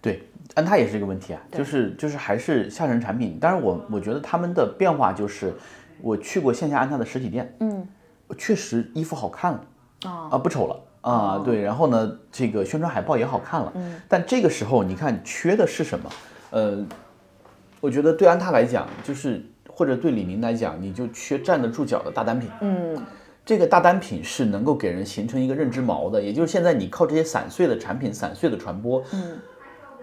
[0.00, 0.22] 对，
[0.54, 3.36] 安踏也是这个问题啊，就是就是还是下沉产品。
[3.40, 5.52] 但是我我觉得他们的变化就是，
[6.00, 7.86] 我去过线下安踏的实体店，嗯，
[8.38, 9.64] 确实衣服好看了，
[10.04, 16.08] 哦啊不丑了啊，对，然后呢，这个宣传海报也好看了，嗯但这个时候你看缺的是什么？
[16.50, 16.84] 呃，
[17.80, 23.00] 我觉得对安踏来讲，就是或者对李宁来讲，你就缺站得住脚的大单品，嗯，
[23.44, 29.38] 这个大单品是能够给人形成一个认知锚的，也就是现在你靠这些散碎的产品、散碎的传播，嗯，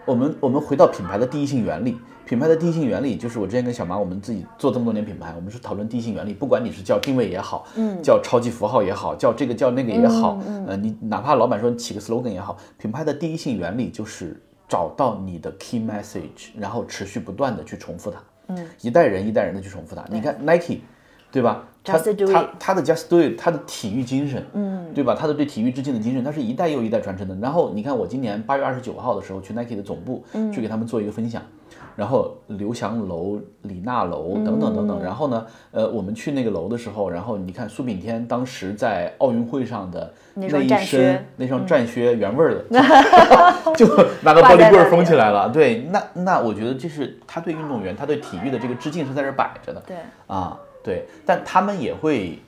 [0.05, 20.79] 我们我们回到品牌的第一性原理，品牌的第一性原理就是我之前跟小马我们自己做这么多年品牌，我们是讨论第一性原理，不管你是叫定位也好，嗯，叫超级符号也好，叫这个叫那个也好，嗯呃，你哪怕老板说你起个 slogan 也好，品牌的第一性原理就是找到你的 key message，然后持续不断的去重复它，嗯，一代人一代人的去重复它，你看 Nike。
[21.31, 21.67] 对吧？
[21.83, 25.13] 他他他的 Just Do It，他的体育精神，嗯，对吧？
[25.13, 27.35] 他的对体育致敬的精神，他是一代又一代传承的。
[27.41, 31.41] 然后你看，我今年八月二十九号的时候去 Nike 的总部，嗯去给他们做一个分享，
[31.95, 35.03] 然后刘翔楼、李娜楼等等等等。
[35.03, 42.65] 然后呢，呃，我们去那个楼的时候，然后你看苏炳添当时在奥运会上的那一身那双战靴原味儿的
[43.75, 43.87] 就
[44.21, 45.49] 拿个玻璃棍儿封起来了。
[45.49, 49.81] 对，那那我觉得这是他对运动员、他对体育的这个致敬是在这儿摆着的。
[49.87, 52.39] 对，啊，对，但他们也会，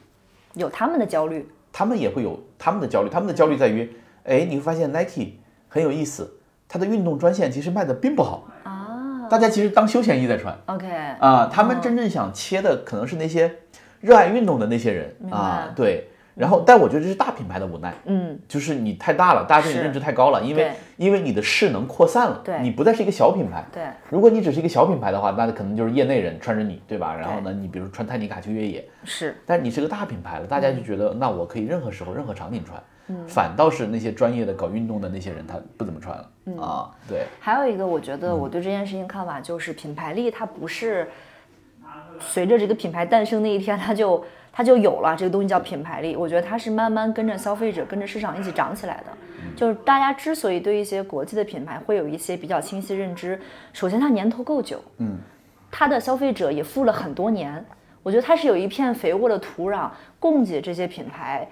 [0.53, 1.47] 有他们的焦虑。
[1.69, 3.87] 他们也会有他们的焦虑，他们的焦虑在于，
[4.23, 5.33] 哎，你会发现 Nike
[5.67, 8.76] 很有意思，它的运动专线其实卖的并不好啊
[9.29, 10.57] 大家其实当休闲衣在穿。
[10.65, 10.87] OK，
[11.19, 13.51] 啊，他们真正想切的可能是那些
[14.01, 16.09] 热爱运动的那些人啊，对。
[16.35, 22.59] 然后，但我觉得这是大品牌的无奈，嗯，就是你太大了，大家对你认知太高了，因为因为你的势能扩散了，对。
[22.61, 26.95] 你不再是一个小品牌，对，如果你只是一个小品牌的话，那可能就是业内人穿着你，对。
[26.99, 27.15] 吧？
[27.15, 29.35] 然后呢，你比如穿泰尼卡去越野，是。
[29.47, 32.79] 但是你是个大品牌了，大家就觉得、那我可以任何时候、任何场景穿。
[33.27, 36.91] 反倒是那些专业的搞运动的那些人，他不怎么穿了、啊。
[37.07, 41.09] 对，还有一个，我觉嗯得我对这件事情看法就是，品牌力它不是
[42.19, 46.15] 随着这个品牌诞生那一天，它就它就有了这个东西叫品牌力。
[46.15, 49.05] 我觉得它是慢慢跟着消费者、跟着市场一起长起来的。
[49.55, 53.39] 就是大家之所以对一些国际的品牌会有一些比较清晰认知，
[53.71, 55.17] 首先它年头够久，嗯，
[55.71, 57.63] 它的消费者也付了很多年，
[58.03, 59.89] 我觉得它是有一片肥沃的土壤
[60.19, 61.47] 供给这些品牌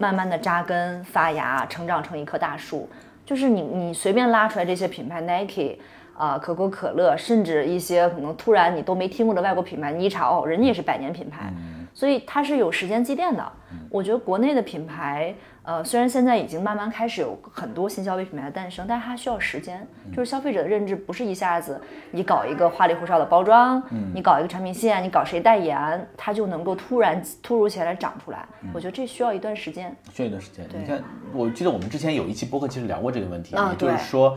[0.00, 2.88] 慢慢的扎根发芽，成长成一棵大树。
[3.26, 5.76] 就是你你随便拉出来这些品牌，Nike
[6.16, 11.52] 啊、可口可乐，甚至一些可能突然你都没听过的外国品牌，你一查哦，人家也是百年品牌，
[11.92, 13.52] 所以它是有时间积淀的。
[13.90, 19.86] 我觉得国内的品牌，呃，虽然现在已经慢慢开始有很多新消费品牌的诞生，但是它需要时间。
[20.10, 23.82] 就是消费者的认知不是一下子你搞一个花里胡哨的包装，
[24.14, 28.46] 你搞一个产品线，你搞谁代言，它就能够突然突如其来长出来。
[28.72, 29.94] 我觉得这需要一段时间。
[30.12, 30.66] 需要一段时间。
[30.72, 34.36] 你看，我记得我们之前有一期播客其实聊过这个问题，啊也就是说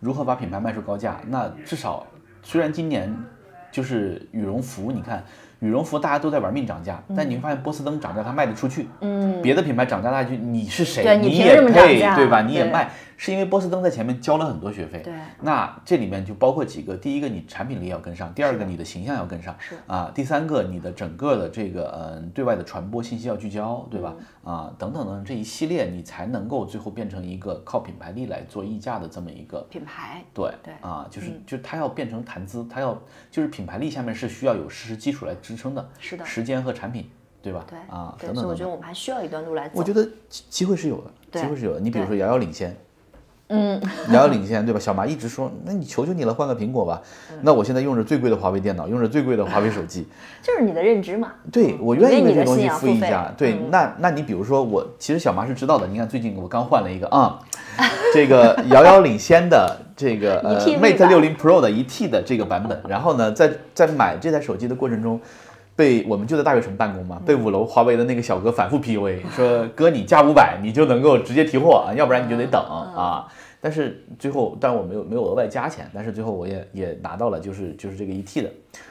[0.00, 1.20] 如何把品牌卖出高价。
[1.28, 2.04] 那至少
[2.42, 3.14] 虽然今年
[3.70, 5.24] 就是羽绒服，你看
[5.64, 11.02] 羽绒服大家都在玩命涨价，但你会发现波司登涨价它卖得出去，嗯，别的品牌涨价大家就你是谁？
[11.02, 12.42] 对你也配对吧？
[12.42, 15.00] 你也卖，是因为波司登在前面交了很多学费。
[15.02, 24.14] 对那这里面就包括几个，第一个你产品力要跟上，第二个你的形象要跟上，是啊，第三个你的整个的这个嗯对外的传播信息要聚焦，对吧？
[24.42, 33.00] 啊，等等等这一系列，你才能够最后变成一个靠品牌力来做溢价的这么一个品牌对对啊，就是就它要变成谈资，它要
[33.30, 37.08] 就是品牌力下面是需要有事实基础来支撑的，是的时间和产品，
[37.42, 37.64] 对吧？
[37.68, 39.78] 对啊，等等等等，所以我觉得我们还需要一段路来走。
[39.78, 41.80] 我觉得机机会是有的，对机会是有的。
[41.80, 42.76] 你比如说遥遥领先，
[43.48, 43.80] 嗯，
[44.10, 44.80] 遥遥领先，对吧？
[44.80, 47.00] 小麻一直说，那你求求你了，换个苹果吧。
[47.30, 50.06] 嗯那我现在用着最贵的华为电脑，用着最贵的华为手机，
[50.42, 51.32] 就是你的认知嘛。
[51.52, 53.30] 对我愿意为这东西付一价。
[53.36, 55.86] 对，嗯那那你比如说我，其实小麻是知道的。
[55.86, 57.38] 你看最近我刚换了一个啊，
[58.14, 62.80] 这个遥遥领先的这个呃，Mate 版六零 Pro 的一 T 的这个版本。
[62.88, 65.20] 然后呢，在在买这台手机的过程中。
[65.76, 73.26] 被我们就在大悦城办公嘛，被五楼华为的那个小哥反复 PUA，说哥你加五百你就能够直接提货啊，要不然你就得等啊。
[73.60, 78.50] 但是最后，当然我没有没有额外加钱，但是最后我也也拿到了，就是就是这个一 T 的。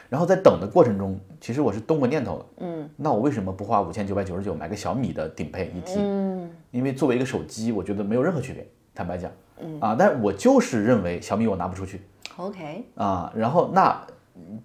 [0.09, 5.99] 然后在等的过程中，其实我是动过念头的，嗯，那我为什么不花五千九百九十九买个小米的顶配一 T？
[5.99, 9.79] 嗯，因为作为一个手机，我觉得没有任何区别，坦白讲，嗯。
[9.79, 12.01] 啊，但是我就是认为小米我拿不出去。
[12.37, 13.95] OK，啊，然后那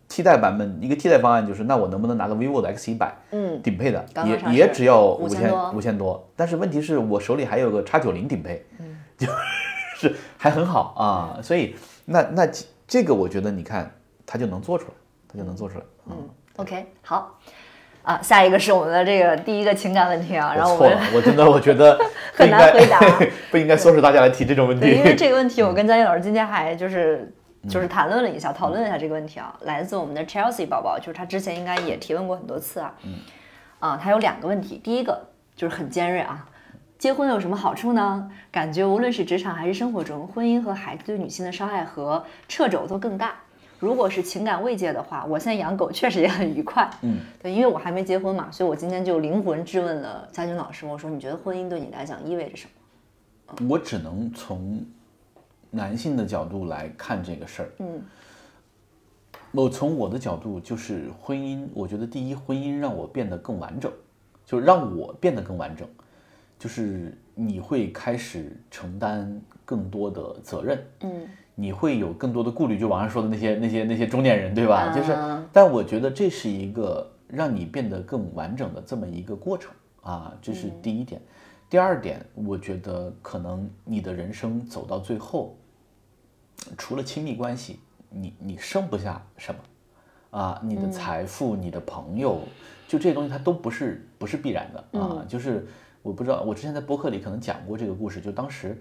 [0.08, 5.72] 替代版本，一个替代方案就是，那我能不能拿个 vivo 的 X 一百，嗯，顶配的，刚刚也也只要五千多。
[5.72, 8.96] 五千多，但是问题是我手里还有个叉九零顶配，嗯。
[9.18, 9.26] 就
[9.96, 13.90] 是还很好啊，所以那那这这个我觉得你看
[14.24, 14.94] 它就能做出来，
[15.32, 17.38] 它就能做出来，嗯，OK，好。
[18.04, 21.98] 啊，下一个是我们的这个第一个情感问题啊，然后我们我错了，我真的我觉得
[22.32, 22.98] 很难回答
[23.50, 25.14] 不应该 唆使大家来提这种问题，因为。
[25.14, 27.32] 这个问题，我跟佳音老师今天还就是嗯
[27.68, 29.56] 就是谈论了一下，讨论了一下这个问题啊。
[29.62, 32.94] 来自我们的 Chelsea 宝宝，就是他之前应该也提问过很多次啊。
[33.04, 33.14] 嗯。
[33.78, 36.48] 啊，他有两个问题，第一个就是很尖锐啊，
[36.98, 38.30] 结婚有什么好处呢？
[38.50, 43.34] 感觉无论是职场还是生活中，婚姻和孩子对女性的伤害和掣肘都更大。
[43.78, 46.90] 如果是情感慰藉的话，我现在养狗确实也很愉快。
[47.02, 53.68] 嗯，对，因为我还没结婚嘛，所以我今天就灵魂质问了佳军老师，我说你觉得婚姻对你来讲意味着什么？
[53.68, 54.84] 我只能从
[55.70, 57.70] 男性的角度来看这个事儿。
[57.78, 58.02] 嗯，
[59.52, 63.90] 我从我的角度就是婚姻，我觉得第一，婚姻让我变得更完整，
[64.44, 65.88] 就让我变得更完整，
[66.58, 70.82] 就是你会开始承担更多的责任。
[71.00, 74.92] 嗯，你会有更多的顾虑，就网上说的那些那些那些中年人，对吧？
[74.94, 81.20] 就是啊，但我觉得这是一个让你变得更完整的这么一个过程啊，这是第一点。
[81.70, 85.54] 第二点，我觉得可能你的人生走到最后，
[86.76, 89.60] 除了亲密关系，你你剩不下什么
[90.38, 90.60] 啊？
[90.62, 92.40] 你的财富、你的朋友，
[92.86, 95.24] 就这些东西它都不是不是必然的啊。
[95.28, 95.66] 就是
[96.02, 98.80] 我不知道，我之前在播客里可能讲过这个故事，就当时。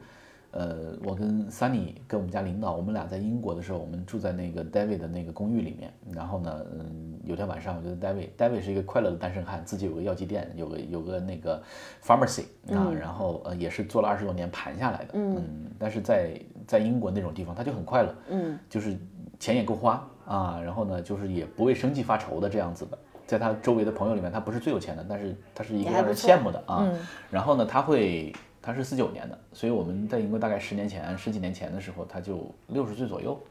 [0.52, 5.94] 呃，我跟 Sunny 跟我们家领导，我们俩在英国的时候，我们住在那个 David 的那个公寓里面。
[6.12, 11.62] 然后呢，嗯，有天晚上，我觉得 David，David 是一个快乐的单身汉，自己有个药剂店，有个有个那个
[12.04, 15.44] pharmacy 啊，然后呃也是做了二十多年盘下来的，嗯，
[15.78, 18.98] 但是在在英国那种地方，他就很快乐，嗯，就是
[19.40, 22.98] 钱也够花啊，然后呢，就是也不为生计发愁的这样子的。
[23.28, 26.88] 在他周围的朋友里面，他不是最有钱的，但是他是一个让人羡慕的啊。
[26.90, 26.98] 嗯
[27.30, 28.34] 然后呢，他会，
[28.68, 33.42] 他是四九年的，所以我们在英国大概十年前、十几年前的时候，他就六十岁左右，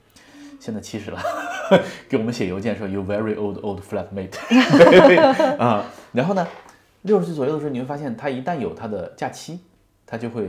[0.60, 1.18] 现在七十了，
[2.06, 4.36] 给我们写邮件说 you very old old flatmate，
[5.56, 5.86] 啊。
[6.12, 6.46] 然后呢，
[7.00, 9.58] 六十岁左右的时候，你会发现他一旦有他的假期，
[10.04, 10.46] 他就会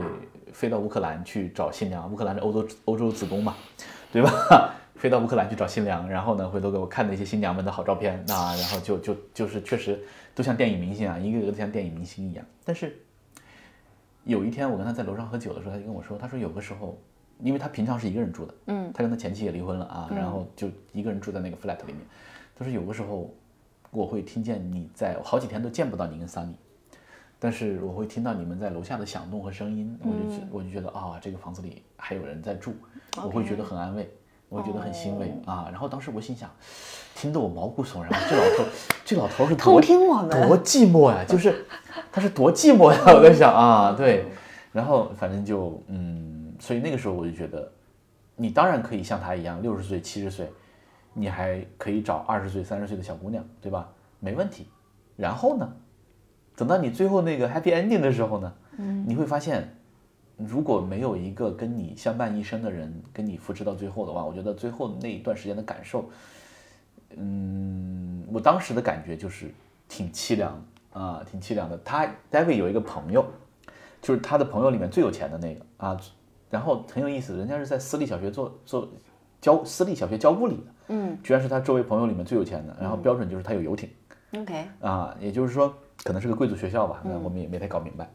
[0.52, 2.12] 飞到乌克兰去找新娘。
[2.12, 3.56] 乌克兰是欧洲欧洲子宫嘛，
[4.12, 4.30] 对吧？
[4.96, 9.98] 飞到乌克兰去找新娘，然后呢，回头给我看那些新娘们的好照片啊，然后就就就是确实
[10.34, 12.44] 都像电影明星啊，一个个都像电影明星一样。
[12.66, 13.00] 但是
[14.28, 16.98] 有一天我跟他在楼上喝酒的时候，他就跟我说，他说有个时候，
[17.40, 21.96] 因为他平常是一个人住的，嗯，他跟他前妻也离婚了啊，然后就一个人住在那个 flat 里面。
[22.54, 23.34] 他说有个时候
[23.90, 26.52] 我会听见你在好几天都见不到你跟 Sunny，
[27.38, 32.74] 但是我会听到你们在楼下的响动和声音，我就觉我就觉得啊、这个房子里还有人在住，
[33.16, 34.10] 我会觉得很安慰。
[34.50, 36.50] 我会觉得很欣慰啊，然后当时我心想，
[37.14, 38.10] 听得我毛骨悚然。
[38.30, 38.64] 这老头，
[39.04, 41.22] 这老头是 多偷听我们多寂寞呀！
[41.28, 41.66] 就是
[42.10, 42.98] 他是多寂寞呀！
[43.06, 44.24] 我在想啊，对，
[44.72, 47.70] 然后反正就嗯，所以那个时候我就觉得，
[48.36, 50.50] 你当然可以像他一样，六十岁、七十岁，
[51.14, 53.88] 你还可以找二十岁、三十岁的小姑娘，对吧？
[54.20, 54.66] 没问题。
[55.16, 55.72] 然后呢，
[56.56, 58.52] 等到你最后那个 happy ending 的时候呢，
[59.06, 59.76] 你会发现，
[60.36, 66.08] 如果没有一个跟你相伴一生的人跟你扶持到最后的话，我觉得最后那一段时间的感受，
[67.16, 69.52] 嗯，我当时的感觉就是
[69.88, 71.78] 挺凄凉啊，挺凄凉的。
[71.84, 73.24] 他 David 有一个朋友，
[74.00, 75.96] 就是他的朋友里面最有钱的那个啊，
[76.50, 78.88] 然后很有意思，人家是在私立小学做做
[79.40, 83.88] 教私立小学教物理的，嗯居然是他周围朋友里面最有钱的，然后标准就是他有游艇。
[84.34, 85.72] ，OK，啊，也就是说
[86.04, 88.08] 可能是个贵族学校吧，那我们也没太搞明白。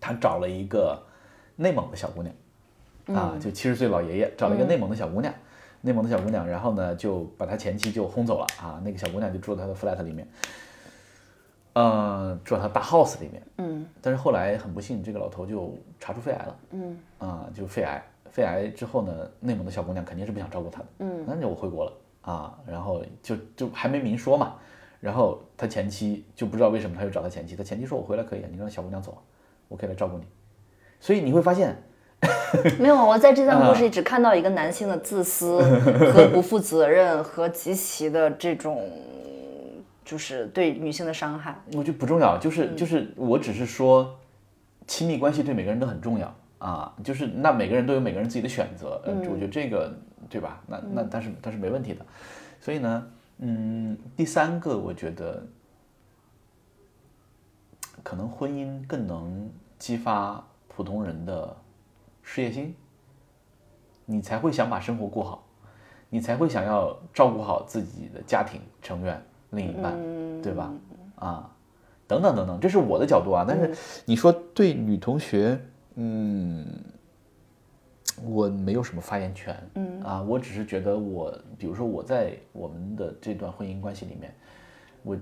[0.00, 1.02] 他找了一个
[1.56, 5.32] 内蒙的小姑娘，啊，就七十岁老爷爷找了一个内蒙的小姑娘，
[5.80, 10.28] 内蒙的小姑娘，然后呢就把他前妻就轰走了啊，那个小姑娘就住在他的 flat 里面，
[11.74, 13.86] 呃，住在他大 house 里面，嗯。
[14.00, 16.98] 但是后来很不幸，这个老头就查出肺癌了，嗯。
[17.18, 21.24] 啊，就肺癌，肺癌之后呢，内蒙的小姑娘肯定是不想照顾他的，嗯。
[21.26, 24.54] 那就我回国了啊，然后就就还没明说嘛，
[25.00, 29.18] 然后他前妻就不知道为什么他又找他前妻，他前妻说我回来可以，你让小姑娘走啊，
[29.68, 30.24] 我可以来照顾你，
[31.00, 31.76] 所以你会发现，
[32.78, 35.60] 没有，我在这段啊故 事里只看到一个男性的自私
[36.12, 38.88] 和不负责任和极其的这种，
[40.04, 41.58] 就是对女性的伤害。
[41.72, 44.18] 我觉得不重要，就是就是我只是说，
[44.86, 49.96] 亲密关系对每个人都很重要啊，就是那每个人都有每个人自己的选择，嗯，我觉得这个
[50.28, 50.62] 对吧？
[50.66, 52.04] 那那但是但是没问题的，
[52.60, 53.06] 所以呢，
[53.38, 55.42] 嗯，第三个我觉得，
[58.02, 61.56] 可能婚姻更能激发普通人的
[62.22, 62.74] 事业心，
[64.04, 65.40] 你才会想把生活过好。
[66.10, 69.20] 你才会想要照顾好自己的家庭成员、
[69.54, 69.94] 另一半，
[70.42, 70.72] 对吧？
[71.16, 71.50] 啊，
[72.06, 73.44] 等等等等，这是我的角度啊。
[73.46, 73.74] 但是
[74.04, 75.58] 你说对女同学，
[75.94, 76.66] 嗯，
[78.26, 84.34] 我没有什么发言权，嗯啊，我只是觉得我，比如说我在我们的这段婚姻关系里面，
[85.02, 85.16] 我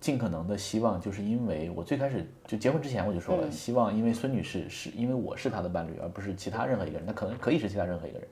[0.00, 8.28] 尽可能的希望，就是因为我最开始就结婚之前我就说了，希望因为孙女士是因为我是她的伴侣，而不是其他任何一个人，她可能可以是其他任何一个人，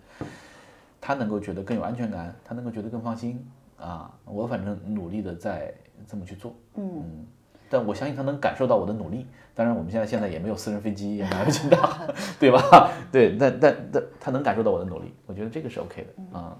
[1.01, 3.43] 她能够觉得更有安全感，她能够觉得更放心
[3.83, 4.11] 啊。
[4.25, 5.75] 我反正努力的在
[6.07, 7.27] 这么去做，嗯，
[7.69, 9.27] 但我相信他能感受到我的努力。
[9.55, 12.01] 当然，我们现在现在也没有私人飞机，也买不起大，
[12.41, 12.91] 对吧？
[13.13, 16.57] 对，但但但他能感受到我的努力，我觉得这个是 OK 的啊。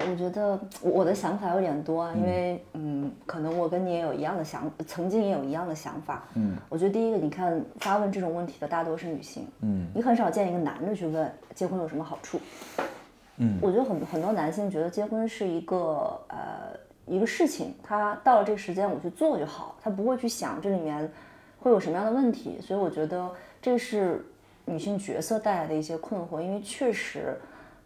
[0.00, 6.24] 我觉得我的想法有点多啊，因为嗯，可能我跟你也有一样的想，曾经也有一样的想法。
[6.34, 12.38] 嗯，我觉得第一个，你看发问这种问题的大多是女性，嗯，你很少见一个男的去问结婚有什么好处。
[13.36, 21.10] 嗯，我觉得很很多男性觉得结婚是一个呃一个事情，他到了这个时间我去做就好，他不会去想这里面
[21.60, 22.58] 会有什么样的问题。
[22.60, 23.30] 所以我觉得
[23.60, 24.24] 这是
[24.64, 27.36] 女性角色带来的一些困惑，因为确实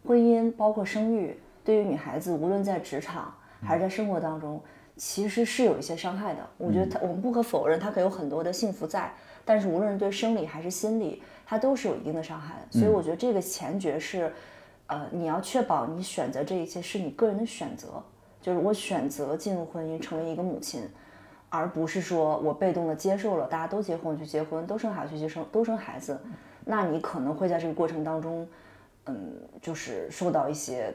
[0.07, 1.38] 婚姻包括生育。
[1.64, 3.30] 对于女孩子，无论在职场
[3.61, 4.59] 还是在生活当中，
[4.96, 6.40] 其实是有一些伤害的。
[6.57, 9.12] 我觉得她，我们不可否认，她可有很多的幸福在，
[9.44, 12.78] 但是无论是对生理还是心理，它都是有一定的伤害的。
[12.80, 14.32] 所以我觉得这个前觉是，
[14.89, 18.03] 呃，你要确保你选择这一切是你个人的选择，
[18.43, 20.82] 就是我选择进入婚姻，成为一个母亲，
[21.49, 26.20] 而不是说我被动的接受了大家都结婚就结婚，都生孩子就生都生孩子，
[26.64, 28.47] 那你可能会在这个过程当中，
[29.07, 29.32] 嗯，
[29.62, 30.93] 就是受到一些。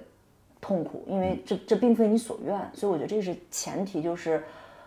[0.65, 4.01] 痛苦，因为这这并非你所愿，所以我觉得这是前提。
[4.01, 4.41] 就是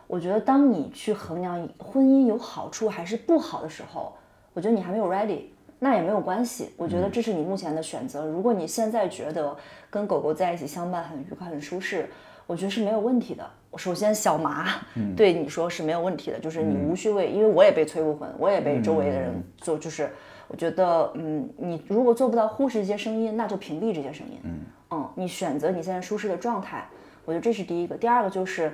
[0.07, 4.15] 我觉得当你去衡量婚姻有好处还是不好的时候，
[4.55, 5.43] 我觉得你还没有 ready，
[5.79, 6.71] 那也没有关系。
[6.77, 8.27] 我觉得这是你目前的选择。
[8.27, 9.57] 如果你现在觉得
[9.91, 12.09] 跟狗狗在一起相伴很愉快、很舒适，
[12.47, 13.45] 我觉得是没有问题的。
[13.77, 14.67] 首先，小麻
[15.15, 20.11] 对你说是没有问题的，就是你无需为，因为我也被催过婚，我也被周围的人做，就是
[20.49, 24.39] 我觉得，嗯，你如果做不到忽视这些声音，那就屏蔽这些声音。
[24.45, 24.61] 嗯。
[24.93, 26.87] 嗯，你选择你现在舒适的状态，
[27.25, 27.97] 我觉得这是第一个。
[27.97, 28.73] 第二个就是，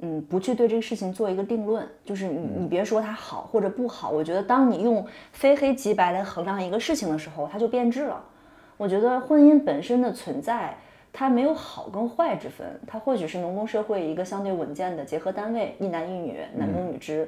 [0.00, 4.10] 嗯，不去对这个事情做一个定论，就是你你别说它好或者不好。
[4.10, 8.22] 我觉得当你用非黑即白来衡量一个事情的时候，它就变质了。
[8.76, 10.76] 我觉得婚姻本身的存在，
[11.12, 17.26] 它没有好跟坏之分，它或许是农耕社会一个相对稳健的结合单位，一男一女，男耕女织，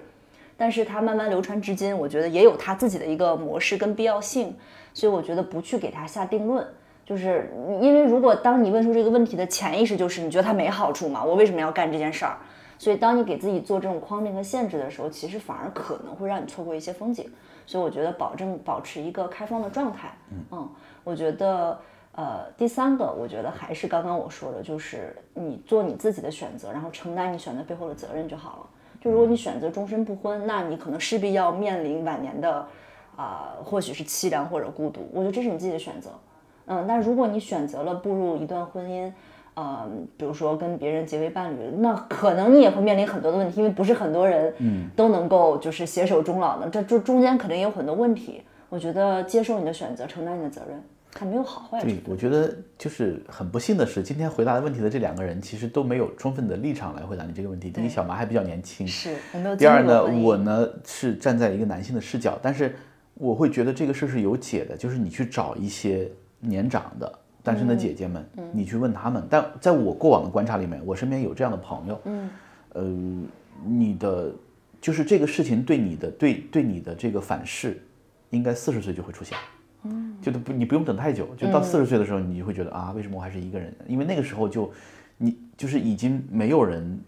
[0.57, 4.55] 但是它慢慢流传至今，我觉得也有它自己的一个模式跟必要性。
[4.93, 6.67] 所以我觉得不去给它下定论。
[7.09, 7.51] 就是
[7.81, 11.25] 因为，如果当你问出这个问题的潜意识就是你觉得它没好处嘛？
[11.25, 12.37] 我为什么要干这件事儿？
[12.77, 17.27] 所以当你给自己做这种框定和限制的时候，其实反而可能会让你错过一些风景。
[17.65, 20.15] 所以我觉得保证保持一个开放的状态。
[20.51, 20.69] 嗯，
[21.03, 21.81] 我觉得
[22.13, 28.67] 呃，第三个，我觉得还是刚刚我说的，就是你做你自己的选择，然后承担你选择背后的责任就好了。
[29.01, 32.67] 就如果你选择终身不婚，那你可能势必要面临晚年的
[33.17, 35.09] 啊，或许是凄凉或者孤独。
[35.15, 36.11] 我觉得这是你自己的选择。
[36.69, 39.11] 嗯，那如果你选择了步入一段婚姻，
[39.55, 48.43] 呃，比如说跟别人结为伴侣，那可能你也会面临很多的问题，因为不是很多人嗯都能够就是携手终老的，这这中间肯定有很多问题。
[48.69, 51.83] 我觉得接受你的选择，承担你的责任，它没有好坏。
[51.83, 57.71] 对，我觉得就是很不幸的是，今天回答问题的这两个人其实都没有充分的立场来回答你这个问题。
[57.71, 59.57] 第一，小麻还比较年轻，是，没有。
[59.57, 62.77] 第二呢，我呢是站在一个男性的视角，但是
[63.15, 66.09] 我会觉得这个事是有解的，就是你去找一些。
[66.41, 69.23] 年长的单身的姐姐们，你去问他们。
[69.29, 72.31] 但在我过往的观察里面，我身边有这样的朋友，嗯，
[72.75, 72.83] 呃，
[73.65, 74.33] 你的
[74.81, 77.81] 就是这个事情对你的对对你的这个反噬，
[78.31, 79.37] 应该四十岁就会出现，
[79.85, 83.75] 嗯，就不你不用等太久，就到四十岁的时候，你就会觉得啊，为什么我还是一个人？
[83.87, 84.71] 因为那个时候就
[85.17, 87.01] 你就是已经没有人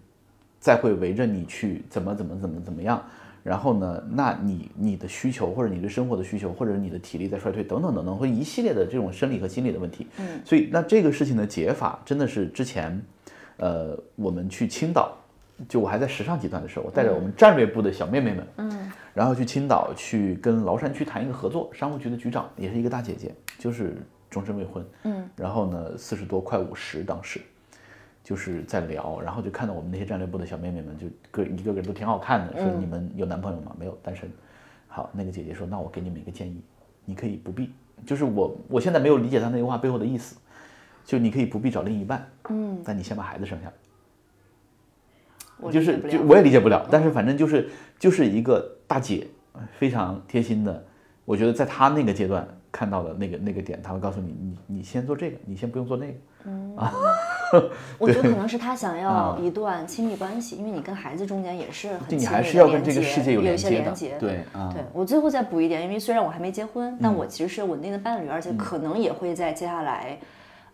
[0.58, 3.02] 再会围着你去怎么怎么怎么怎么样。
[3.42, 4.02] 然后呢？
[4.10, 10.06] 那你你的需求，或者你对生活的需求，或者你的体力在衰退，等等等等，会一系列的这种生理和心理的问题。
[10.18, 13.00] 嗯，所以那这个事情的解法，真的是之前，
[13.56, 15.16] 呃，我们去青岛，
[15.68, 23.96] 就我还在时尚集团的时候，我带着我们战略部的小妹妹们，嗯，然后去青岛去跟崂山区谈一个合作，商务局的局长也是一个大姐姐，就是
[24.28, 27.40] 终身未婚，嗯，然后呢，四十多快五十当时。
[28.30, 33.74] 就是在聊，然后就看到我们那些战略部的小妹妹们，就个一个个都挺好看的，说你们有男朋友吗？
[33.76, 34.30] 没有，单身。
[34.86, 36.62] 好，那个姐姐说，那我给你们一个建议，
[37.04, 37.72] 你可以不必。
[38.06, 40.36] 就是我，我现在没有理解她那句话背后的意思，
[41.04, 43.72] 就你可以不必找另一半，嗯，但你先把孩子生下来。
[45.72, 47.68] 就是就我也理解不了，但是反正就是
[47.98, 49.26] 就是一个大姐，
[49.76, 50.84] 非常贴心的，
[51.24, 52.46] 我觉得在她那个阶段。
[52.72, 56.14] 看到的那个那个点，他会告诉你，你你先做这个，你先不用做那个。
[56.44, 56.92] 嗯啊
[57.98, 64.20] 我觉得可能是他想要啊一段亲密关系，因为你跟孩子中间也是很对你亲密的还是要跟连接这个世界有有一些连接的。
[64.20, 70.18] 对啊对我最后再补一点，因为虽然我还没结婚，嗯但我其实是稳定的伴侣，而且可能也会在接下来。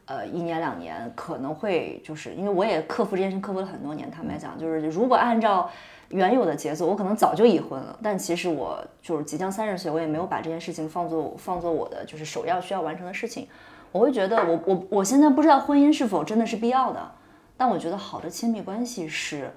[0.09, 4.09] 呃，一年两年可能会就是因为我也克服这件事，克服了很多年。
[4.09, 5.69] 坦白讲，就是如果按照
[6.09, 7.99] 原有的节奏，我可能早就已婚了。
[8.03, 13.47] 但其实我就是即将三十岁，我也没有把这件事情放作放作我的就是首要需要完成的事情。
[13.93, 17.11] 我会觉得我我我现在不知道婚姻是否真的是必要的，
[17.57, 19.51] 但我觉得好的亲密关系是，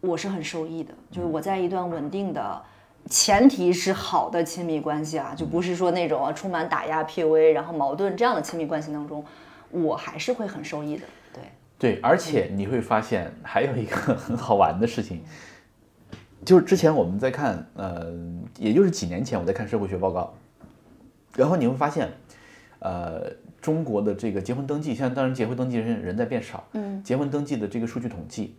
[0.00, 2.62] 我是很受益的，就是我在一段稳定的。
[3.08, 9.24] 前提是好的亲密关系啊，就不是说那种充满打压、PUA，然后矛盾这样的亲密关系当中，
[9.70, 11.06] 我还是会很受益的。
[11.78, 15.22] 对，而且你会发现还有一个很好玩的事情，
[16.44, 18.12] 就是之前我们在看，呃，
[18.58, 20.32] 也就是几年前我在看社会学报告，
[21.34, 22.08] 然后你会发现，
[22.78, 28.56] 呃，中国的这个结婚登记，现在当然结婚登记人人在变少，嗯，结婚登记的这个数据统计，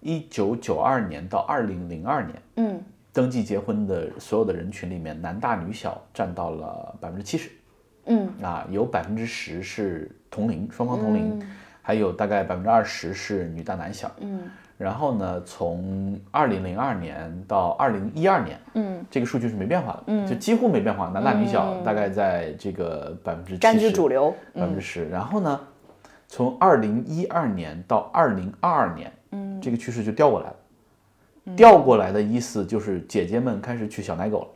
[0.00, 2.82] 一九九二年到二零零二年，嗯，
[3.14, 7.50] 登记结婚的所有的人群里面，男大女小占到了百分之七十，
[8.04, 11.42] 嗯，啊，有百分之十是同龄，双方同龄，
[11.88, 14.42] 还有大概百分之二十是女大男小，嗯，
[14.76, 24.34] 然后呢，从二零零二年到二零一二年，嗯，这个数据是没变化的，嗯，就几乎没变化，男大女小大概在这个百分之占据主流。
[24.52, 25.58] 百分之十，然后呢，
[26.26, 30.56] 从二零一二年到二零二二年，嗯，这个趋势就调过来了。
[31.56, 34.46] 调过来的意思就是姐姐们开始娶小奶狗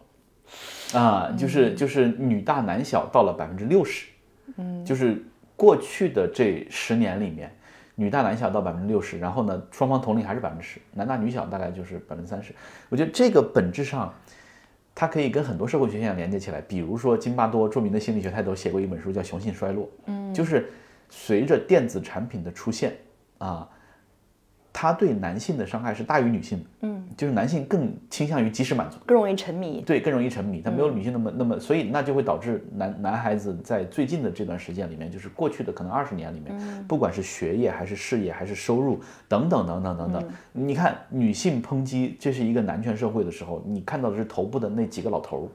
[0.92, 4.08] 了，啊，就是就是女大男小到了百分之六十，
[4.58, 5.24] 嗯，就是
[5.62, 7.48] 过去的这十年里面，
[7.94, 12.52] 女大男小到百分之六十，然后呢，双方同龄还是百分之十，男大女小大概就是百分之三十。
[12.88, 14.12] 我觉得这个本质上，
[14.92, 20.68] 它可以跟很多社会学现象连接起来，比如说津巴多著名的心理学泰斗写过一本书叫《雄性衰落》，嗯，就是
[21.08, 22.96] 随着电子产品的出现
[23.38, 23.68] 啊。
[24.72, 29.82] 它对男性的伤害是大于女性的，嗯，就是男性更倾向于及时满足，更容易沉迷。
[29.82, 38.98] 对，更容易沉迷，他没有女性那么那么，所以那就会导致男男孩子在最近的这段时间里面，就是过去的可能二十年里面，不管是学业还是事业还是收入
[39.28, 45.46] 等等等等等等，你看女性抨击这是一个男权社会的时候，你看到的是头部的那几个老头儿，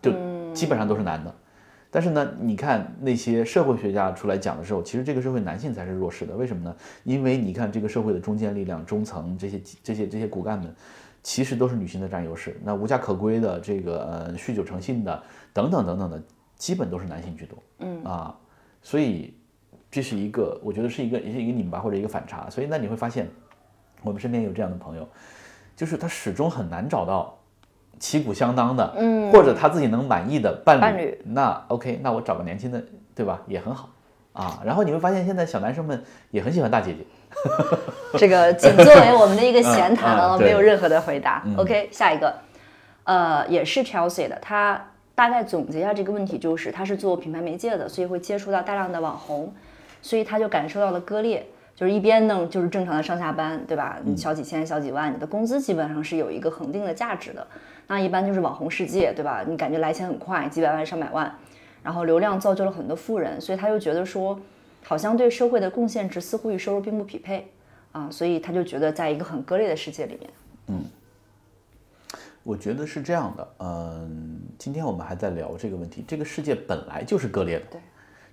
[0.00, 0.12] 就
[0.54, 1.34] 基本上都是男的。
[1.92, 6.36] 但是呢，你看那些社会学家出来讲的时候，其实这个社会男性才是弱势的。
[6.36, 6.76] 为什么呢？
[7.02, 10.72] 因为你看这个社会的中坚力量、中层这些这些这些骨干们，
[11.20, 12.60] 其实都是女性的占优势。
[12.62, 15.20] 那无家可归的这个呃酗酒成性的
[15.52, 16.22] 等等等等的，
[16.54, 17.58] 基本都是男性居多。
[17.80, 18.38] 嗯啊，
[18.82, 19.34] 所以
[19.90, 22.48] 这是一个我觉得是一个也是一个拧巴或者一个反差。
[22.48, 23.28] 所以那你会发现，
[24.04, 25.08] 我们身边有这样的朋友，
[25.74, 27.36] 就是他始终很难找到。
[27.98, 32.82] 旗鼓相当的，嗯，或者他自己能满意的伴侣，伴侣那 OK，那我找个年轻的，
[33.14, 33.42] 对吧？
[33.46, 33.90] 也很好
[34.32, 34.60] 啊。
[34.64, 37.04] 然后你会发现，现在小男生们也很喜欢大姐姐，
[38.16, 41.44] 这个仅作为我们的一个 闲谈啊，没有任何的回答。
[41.58, 42.34] OK，下一个，
[43.04, 44.82] 呃，也是 Chelsea 的，他
[45.14, 49.52] 大概总结一下这个问题，就是他是做品牌媒介的，所以会接触到大量的网红，
[50.00, 51.46] 所以他就感受到了割裂。
[51.76, 53.96] 就是一边呢，就是正常的上下班，对吧？
[54.04, 57.46] 你小几千、小几万，你的工资基本上是有一个恒定的价值的。
[57.90, 59.44] 那一般就是网红世界，对吧？
[59.44, 61.34] 你感觉来钱很快，几百万、上百万，
[61.82, 64.38] 然后流量造就了很多富人，所以他就觉得说，
[64.84, 67.50] 好像对社会的贡献值似乎与收入并不匹配
[67.90, 70.30] 啊，所以他就觉得在一个很割裂的世界里面。
[70.68, 70.84] 嗯
[72.44, 73.48] 我觉得是这样的。
[73.58, 77.80] 嗯，今天我们还在聊这个问题，这个世界本来就是割裂的，对，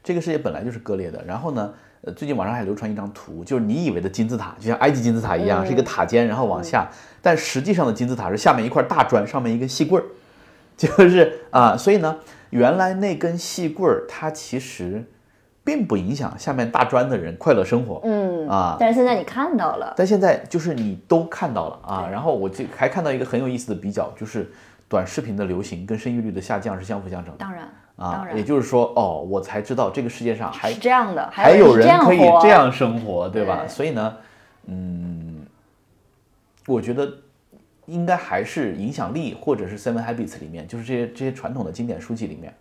[0.04, 1.26] 这个世界本来就是割裂的。
[1.26, 6.88] 然后呢，呃，最近网上还流传一张图，就是你以为的金字塔，就像埃及金字塔一样，是一个塔尖，然后往下，
[7.22, 10.06] 但实际上的金字塔是下面一块大砖，上面一根细棍儿，
[10.78, 12.18] 就是啊，所以呢，
[12.52, 15.06] 原来那根细棍儿它其实
[15.64, 24.50] 并不影响下面大砖的人快乐生活，嗯啊，但是现在你看到了，但现在就是你都看到了啊，然后我这还看到一个很有意思的比较，就是
[24.88, 27.68] 短视频的流行跟生育率的下降是相辅相成的当然，
[27.98, 33.58] 啊也就是说，哦，我才知道这个世界上还是这样的，还有有人可以这样生活，对吧？
[33.66, 34.18] 对所以呢，
[34.68, 35.46] 嗯，
[36.68, 37.12] 我觉得
[37.88, 42.54] 应该还是影响力或者是 Seven Habits 里面，就是这些这些传统的经典书籍里面，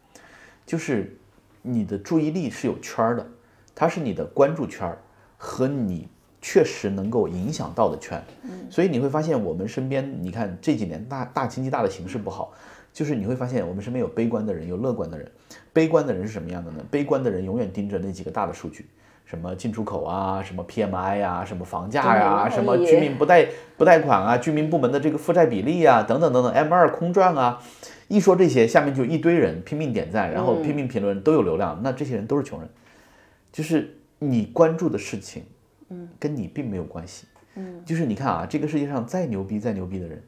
[0.64, 1.16] 就是
[1.60, 3.26] 你的注意力是有圈儿的，
[3.74, 4.98] 它是你的关注圈儿
[5.36, 6.08] 和你
[6.40, 8.22] 确实能够影响到的圈。
[8.70, 12.52] 所以你会发现，我们身边，你看这几年大大经济大的形势不好，
[12.96, 15.30] 就是你会发现我们身边有悲观的人，有乐观的人。
[15.70, 16.82] 悲观的人是什么样的呢？
[16.90, 18.86] 悲观的人永远盯着那几个大的数据，
[19.26, 27.62] 什么进出口啊，什么 PMI 呀、什么房价呀、什么居民不贷不贷款啊，居民部门的这个负债比例啊，等等等等，M 二空转啊，
[28.08, 32.68] 一说这些，下面就一堆人拼命点赞，然后拼命评论，都有流量，那这些人都是穷人。
[33.52, 35.42] 就是你关注的事情，
[35.90, 37.26] 嗯，跟你并没有关系。
[37.56, 40.22] 嗯，就是你看啊，这个世界上再牛逼、再牛逼的人，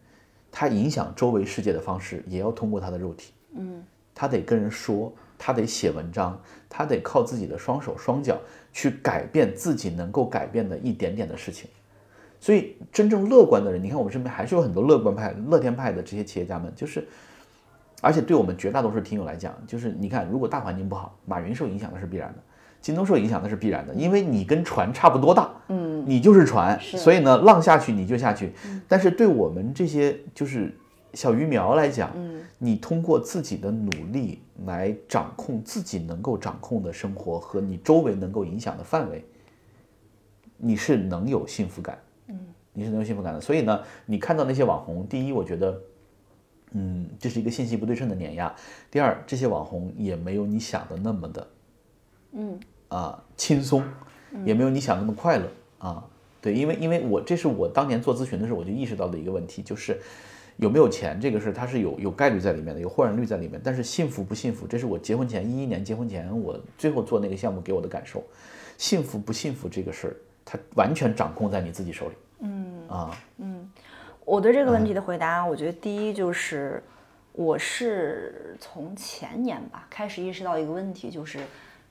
[0.51, 3.33] 他影响周围世界的方式，也要通过他的肉体。
[3.57, 3.83] 嗯，
[4.15, 8.39] 他得跟人说，他得写文章，他得靠自己的双手双脚
[8.73, 11.69] 去改变自己能够改变的一点点的事情。
[12.41, 17.07] 所以，真正乐观的人，你看我们身边还是有很多乐观派、乐天派的这些企业家们，就是，
[18.01, 22.39] 而且对我们绝大多数听友来讲，就是你看，如果大环境不好，马云受影响那是必然的，
[22.81, 28.53] 京东受影响那是必然的，因为你跟船差不多大，嗯，你就是船，所以呢，浪下去你就下去。
[28.87, 30.75] 但是对我们这些就是
[31.15, 39.25] 小鱼苗来讲，嗯，你通过自己的努力来掌控自己能够掌控的生活和你周围能够影响的范围，
[40.57, 41.99] 你是能有幸福感。
[42.29, 42.39] 嗯
[42.75, 45.81] 你是能有幸福感的，所以呢，你看到那些网红，第一，我觉得，
[46.71, 48.55] 嗯，这是一个信息不对称的碾压；
[48.89, 51.45] 第二，这些网红也没有你想的那么的，
[52.33, 52.59] 嗯
[52.89, 53.83] 啊轻松，
[54.45, 55.49] 也没有你想那么快乐
[55.79, 56.05] 啊。
[56.41, 60.01] 对，因为因为我这是我当年做咨询的时候我就意识到的一个问题，就是
[60.57, 68.23] 有没有钱这个事儿它是有有概率在里面的，有豁然率在里面，但是幸福不幸福，这是我结婚前一一年结婚前我最后做那个项目给我的感受，
[68.77, 70.15] 幸福不幸福这个事儿，
[70.45, 72.15] 它完全掌控在你自己手里。
[72.41, 73.69] 嗯啊，嗯，
[74.25, 76.81] 我对这个问题的回答，我觉得第一就是，
[77.33, 81.41] 我是从前年吧开始意识到一个问题，就是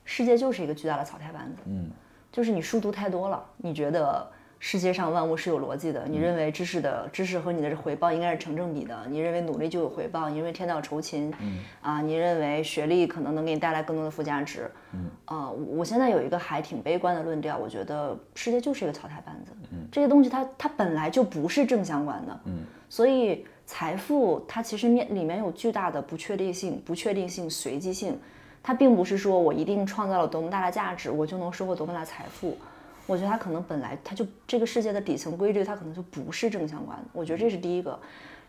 [0.08, 1.92] 世界就是一个巨大的草台班子，嗯，
[2.32, 4.28] 就是你书读太多了，你觉得。
[4.60, 6.08] 世界上万物是有逻辑的。
[6.08, 9.06] 你认为知识的知识和你的回报应该是成正比的。
[9.08, 10.28] 你认为努力就有回报。
[10.30, 11.32] 你认为天道酬勤。
[11.40, 11.60] 嗯。
[11.80, 14.68] 啊，你认为学历可能能给你带来更多的附加值。
[14.94, 15.12] 嗯。
[15.26, 19.52] 啊，我现在有一个还挺悲观的论调，我觉得世界就是一个草台班子。
[19.72, 19.88] 嗯。
[19.92, 22.40] 这些东西它它本来就不是正相关的。
[22.46, 22.66] 嗯。
[22.90, 28.20] 所以财富它其实面里面有巨大的不确定性、不确定性、随机性。
[28.68, 32.58] 它并不是说我一定创造了多么大的价值，我就能收获多么大的财富。
[33.06, 37.06] 我觉得它可能本来它就这个世界的底层规律，它可能就不是正相关的。
[37.14, 37.98] 我觉得这是第一个，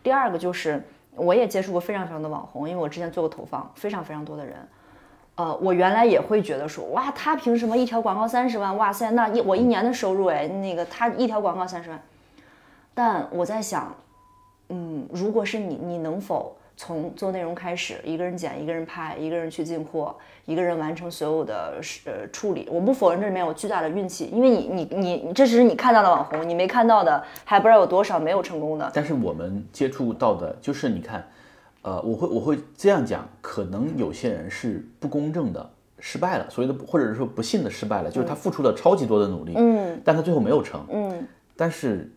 [0.03, 0.83] 第二个就是
[1.15, 4.57] 我也接触过非常非常的网红，因为我之前做过投放，非常非常多的人。
[5.35, 8.75] 呃，我原来也会觉得说，哇，他凭什么一条广告三十万？
[8.75, 12.03] 哇塞，那一我一年的收入哎，那个他一条广告三十万。
[12.93, 13.95] 但我在想，
[14.67, 16.57] 嗯，如果是你，你能否？
[16.79, 20.15] 从做内容开始，一个人剪，一个人拍，一个人去进货，
[20.45, 22.65] 一个人完成所有的呃处理。
[22.71, 28.89] 我不否认这里面有巨大的运气，因为你你你你这只是你看到的网红，你没看到的还不知道有多少没有成功的。
[28.93, 31.27] 但是我们接触到的就是你看，
[31.81, 35.69] 呃，我会我会这样讲，可能有些人是不公正的
[35.99, 41.27] 失败了，所谓的或者是说不幸的失败了，就是他付出了超级多的努力，嗯，但他最后没有成，嗯，
[41.57, 42.09] 但是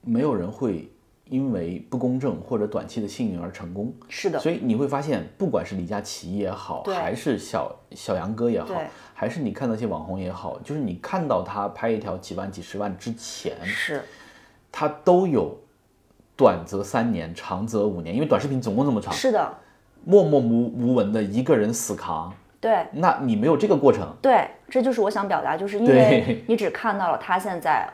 [0.00, 0.90] 没有人会。
[1.30, 4.38] 因为不公正或者短期的幸运而成功，是的。
[4.40, 8.74] 所以你会发现，不管是李佳琦也好，还是小小杨哥也好，
[9.14, 14.02] 还是你看那些网红也好，就是你看到他拍一条几万、几十万之前，是，
[14.72, 15.56] 他都有
[16.36, 19.12] 短则三年，长则五年，因为短视频总共这么长。
[19.12, 19.54] 是的。
[20.04, 22.34] 默默无无闻的一个人死扛。
[22.60, 22.86] 对。
[22.92, 24.12] 那你没有这个过程。
[24.20, 27.88] 对，这就是我想表达，就是因为你只看到了他现在，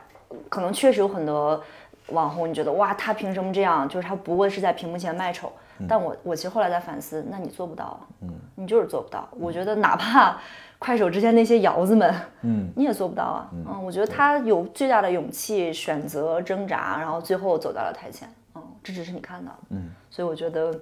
[0.49, 1.63] 可能确实有很多。
[2.07, 3.87] 网红，你觉得哇，他凭什么这样？
[3.87, 5.51] 就是他不过是在屏幕前卖丑。
[5.87, 9.29] 但我我其实后来在反思，那你做不到，嗯，你就是做不到。
[9.31, 10.35] 我觉得哪怕
[10.79, 13.47] 快手之前那些窑子们，嗯，你也做不到啊。
[13.53, 18.27] 嗯，我觉得他有巨大的勇气，选择挣扎，然后最后走到了台前。
[18.55, 19.57] 嗯，这只是你看到的。
[19.69, 20.73] 嗯，所以我觉得，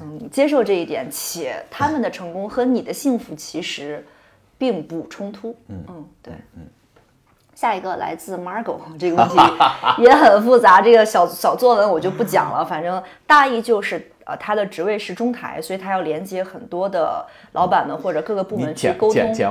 [0.00, 4.06] 嗯，接受这一点，且他们的成功和你的幸福其实
[4.56, 5.56] 并不冲突。
[5.66, 6.62] 嗯嗯，对，嗯。
[7.60, 9.36] 下一个来自 Margot 这个问题
[9.98, 12.64] 也很复杂，这个小小作文我就不讲了。
[12.64, 19.46] 反正大意就是，呃，他的职位是中台，所以他要连接很多的老板们或者各个部门去沟通对接。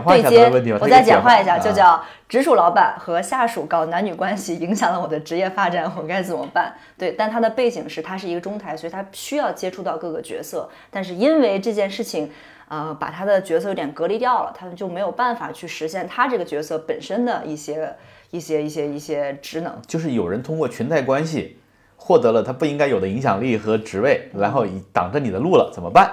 [0.81, 6.73] 我再简化一下，就叫直属老板和下属搞男女关系，影响了我的职业发展，我该怎么办？
[6.97, 12.31] 对，但他的背景是他是一个中台，所以他需要接触到各个角色，但是因为这件事情。
[12.69, 17.95] 呃，把他的角色有点隔离掉了，他们就没有办法去实现他这个角色本身的一些、
[18.29, 19.75] 一些、一些、一些职能。
[19.87, 21.57] 就是有人通过裙带关系
[21.97, 26.11] 获得了他不应该有的影响力和职位，然后挡着你的路了，怎么办？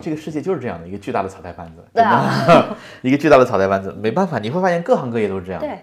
[0.00, 1.84] 这个世界就是这样的一个巨大的草台班子，
[3.02, 5.60] 一个巨大的草台班子，没办法，你会发现各行各业都是这样。
[5.60, 5.78] 对。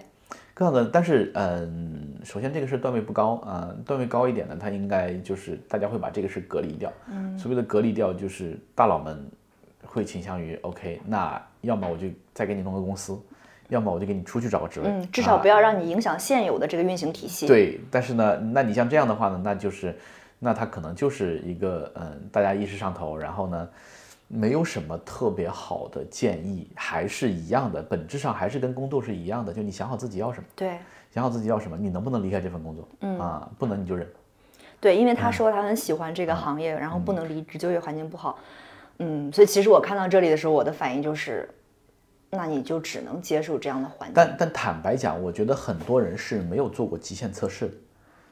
[0.60, 6.92] 各的，但是嗯，首先这个事段位不高啊，段位高一点的，他应该就是大家会把这个事隔离掉。
[7.10, 9.26] 嗯，所谓的隔离掉，就是大佬们
[9.82, 13.18] 会倾向于 OK，那要么我就再给你弄个公司，
[13.70, 14.86] 要么我就给你出去找个职位。
[14.86, 17.46] 嗯，至少不要让你影响现有的这个运行体系。
[17.46, 19.96] 对，但是呢，那你像这样的话呢，那就是
[20.38, 23.66] 那他可能就是一个嗯，大家意识上头，然后呢，
[24.32, 30.78] 没有什么特别好的建议，还是一样的，本质上还是跟工作是一样的，就你想好自己要什么，对
[31.10, 32.88] 想好自己要什么，你能不能离开这份工作？
[33.00, 34.08] 嗯啊，不能你就忍。
[34.80, 38.38] 对，因为嗯他说他很喜欢这个行业，然后不能离职，就业环境不好。
[38.98, 41.48] 嗯，所以其实我看到这里的时候，我的反应就是，
[42.30, 44.12] 那你就只能接受这样的环境。
[44.14, 47.74] 但但坦白讲，我觉得很多人是没有做过极限测试的。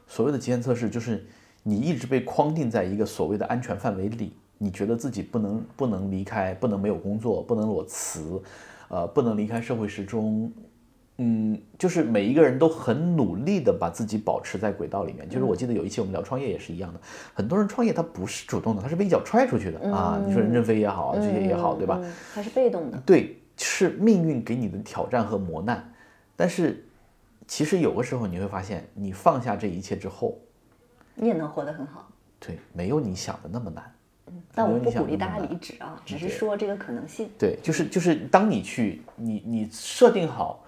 [0.06, 1.26] 所谓的极限测试，就是
[1.64, 8.42] 你一直被框定在一个所谓的安全范围里，你觉得自己不能不能离开，不能没有工作，不能裸辞，
[8.88, 10.52] 呃，不能离开社会时钟。
[11.20, 15.28] 嗯，就是每一个人都很努力的把自己保持在轨道里面。
[15.28, 17.00] 就是我记得有一期我们聊创业也是一样的，
[17.34, 20.22] 很多人创业他不是主动的，他是被一脚踹出去的、啊。
[20.24, 21.98] 你说任正非也好，这些也好，对吧？
[22.00, 22.98] 嗯，他是被动的。
[23.04, 25.92] 对，是命运给你的挑战和磨难。
[26.36, 26.86] 但是，
[27.48, 30.38] 其实有的时候你会发现，你放下这一切之后，
[31.16, 32.08] 你也能活得很好。
[32.38, 33.92] 对，没有你想的那么难。
[34.54, 37.28] 但我不没有你想鼓励大家离职啊，只是说这个可能性。
[37.38, 40.64] 对，就是就是，当你去你你设定好，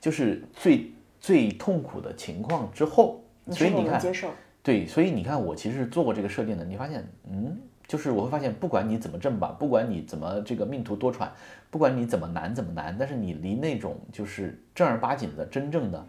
[0.00, 4.30] 就是最最痛苦的情况之后，所以你看，能接受？
[4.62, 11.28] 对，所以你看，我其实做过这个设定的，你发现，嗯，就是我会发现，不管你怎么挣吧，不管你怎么这个命途多舛，
[11.70, 16.06] 不管你怎么难怎么难，但是你离那种就是正儿八经的真正的，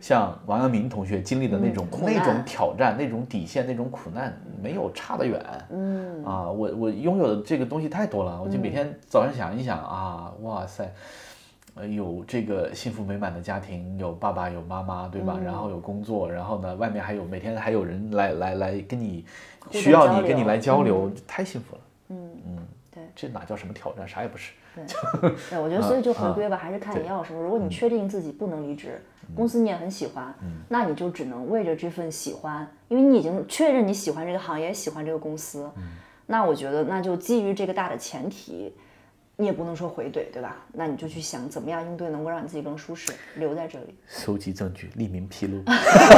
[0.00, 5.44] 像王阳明同学经历的那种、嗯那种挑战、那种底线、那种苦难，没有差得远。
[5.70, 10.90] 嗯啊，我我拥有的这个东西太多了，我就每天早上想一想啊，哇塞。
[11.74, 15.38] 呃，有这个幸福美满的家庭，有爸爸有妈妈，对吧？
[15.44, 19.24] 然后有工作，然后呢，外面还有每天还有人来来来跟你
[19.70, 21.80] 需要你跟你来交流，太幸福了。
[22.08, 22.58] 嗯嗯，
[22.92, 24.08] 对这哪叫什么挑战？
[24.08, 24.54] 啥也不是。
[24.74, 27.40] 对，我觉得所以就回啊归吧，还是看你要什么。
[27.40, 29.00] 如果嗯你确定自己不能离职，
[29.36, 30.34] 公司你也很喜欢，
[30.68, 35.70] 那你就只能为着这份喜欢，因为你已经确认你喜欢这个行业，喜欢这个公司。
[35.76, 35.82] 嗯
[36.30, 38.74] 那我觉得，那就基于这个大的前提，
[39.36, 40.56] 你也不能说回怼，对吧？
[40.74, 43.94] 那你就去想怎么样应对，能够让你自己更舒适，留在这里。
[44.06, 45.62] 收集证据，匿名披露。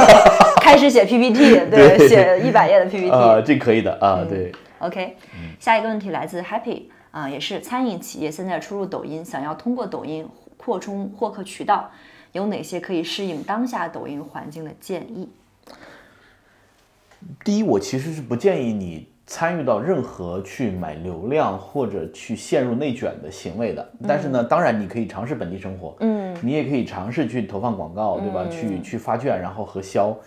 [0.61, 3.09] 开始写 PPT， 对，写一百页的 PPT。
[3.09, 4.51] 啊，这可以的啊，对。
[4.79, 5.15] OK，
[5.61, 11.89] 下一个问题来自 Happy 啊、也是餐饮企业现在出入抖音，想要通过抖音扩充获客渠道，
[12.31, 15.29] 有哪些可以适应当下抖音环境的建议？
[17.43, 23.91] 第一，我其实是不建议你参与到任何去买流量或者去陷入内卷的行为的。
[24.07, 28.47] 但是呢，当然你可以尝试本地生活，嗯，你也可以尝试去投放广告，对吧？
[28.49, 30.17] 去去发券，然后核销，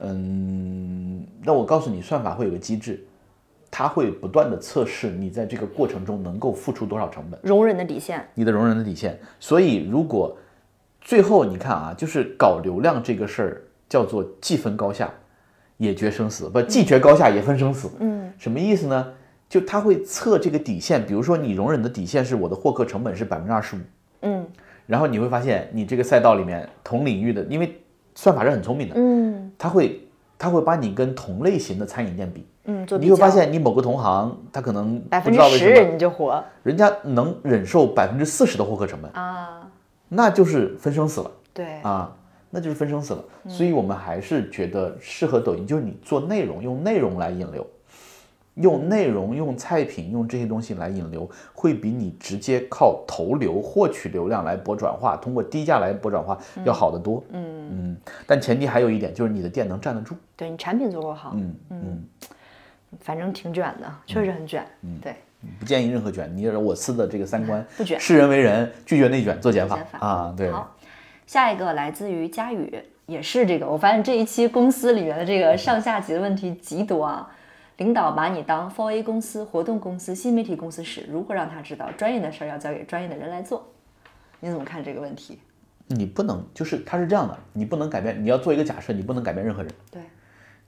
[0.00, 1.24] 嗯。
[1.42, 3.02] 那我告诉你，算法会有个机制，
[3.70, 7.38] 它会不断的测试你在这个过程中能够付出多少成本。
[7.42, 9.18] 容忍的底线，你的容忍的底线。
[9.38, 10.36] 所以如果
[11.00, 15.10] 最后你看啊，就是搞流量这个事儿叫做既分高下，
[15.78, 17.90] 也决生死，不既决高下也分生死。
[17.98, 19.12] 嗯，什么意思呢？
[19.48, 23.80] 就他会测这个底线，比如说你容忍的底线是我的获客成本是百分之二十五，
[24.22, 24.46] 嗯。
[24.86, 27.80] 然后你会发现你这个赛道里面同领域的，因为
[28.14, 29.50] 算法是很聪明的，嗯。
[29.58, 36.42] 他会他会把你跟同类型的餐饮店比，嗯，你会发现你某个同行他可能不百分之知道为什么十你就火。
[36.62, 39.59] 人家能忍受百分之四十的获客成本，啊，
[40.12, 42.14] 那就是分生死了对，啊，
[42.50, 43.24] 那就是分生死了。
[43.48, 47.66] 所以我们还是觉得适合抖音，就是你做内容，用内容来引流，
[48.56, 57.22] 用内容、用菜品、用这些东西来引流，会比你直接靠投流获取流量来博转化，通过低价来博转化要好得多。
[57.30, 57.96] 嗯嗯，
[58.26, 60.16] 但前提还有一点就是你的店能站得住。
[60.36, 62.04] 对你产品足够好，嗯嗯，
[62.98, 64.66] 反正挺卷的，确实很卷，
[65.00, 65.14] 对，
[65.58, 66.30] 不建议任何卷。
[66.36, 70.34] 你我司的这个三观，不卷视人为人，拒绝内卷，做减法啊。
[70.36, 70.76] 对，好，
[71.26, 73.66] 下一个来自于佳宇，也是这个。
[73.66, 77.30] 我发现这一期公司里面的这个上下级的问题极多啊。
[77.78, 83.66] 领导把你当4 A 公司、活动公司、新媒体公司使，如何让他知道专业的事儿要交给专业的人来做？
[84.38, 85.38] 你怎么看这个问题？
[85.86, 90.02] 你不能，就是他是这样的，你不能改变，你要做一个假设，你不能改变任何人，对，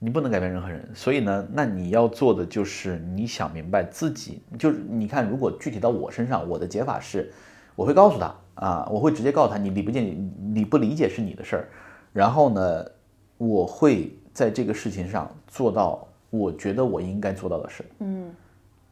[0.05, 0.85] 你不能改变任何人。
[0.93, 7.33] 所以呢，那你要做的就是你想明白自己，就是你看，如果具体到我身上，我的解法是，
[7.77, 10.01] 我会告诉他啊，我会直接告诉他，你理不解，
[10.53, 11.69] 你不理解是你的事儿。
[12.13, 12.85] 然后呢，
[13.39, 17.85] 我会在这个事情上做到我觉得我应该做到的事。
[18.01, 18.29] 嗯，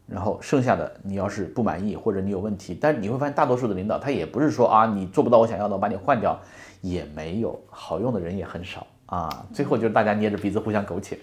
[0.07, 6.39] 然后剩下的你要是不满意或者你有问题，但是你会发现大多数的领导他也不是说啊你做不到我想要的我把你换掉，
[6.81, 9.45] 也没有好用的人也很少啊。
[9.53, 11.19] 最后就是大家捏着鼻子互相苟且，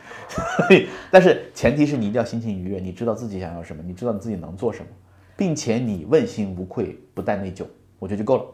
[1.09, 4.87] 但是前提是你一定要心情愉悦，你知道自己想要什么，你知道你自己能做什么，
[5.35, 7.65] 并且你问心无愧，不带内疚，
[7.97, 8.45] 我觉得就够了。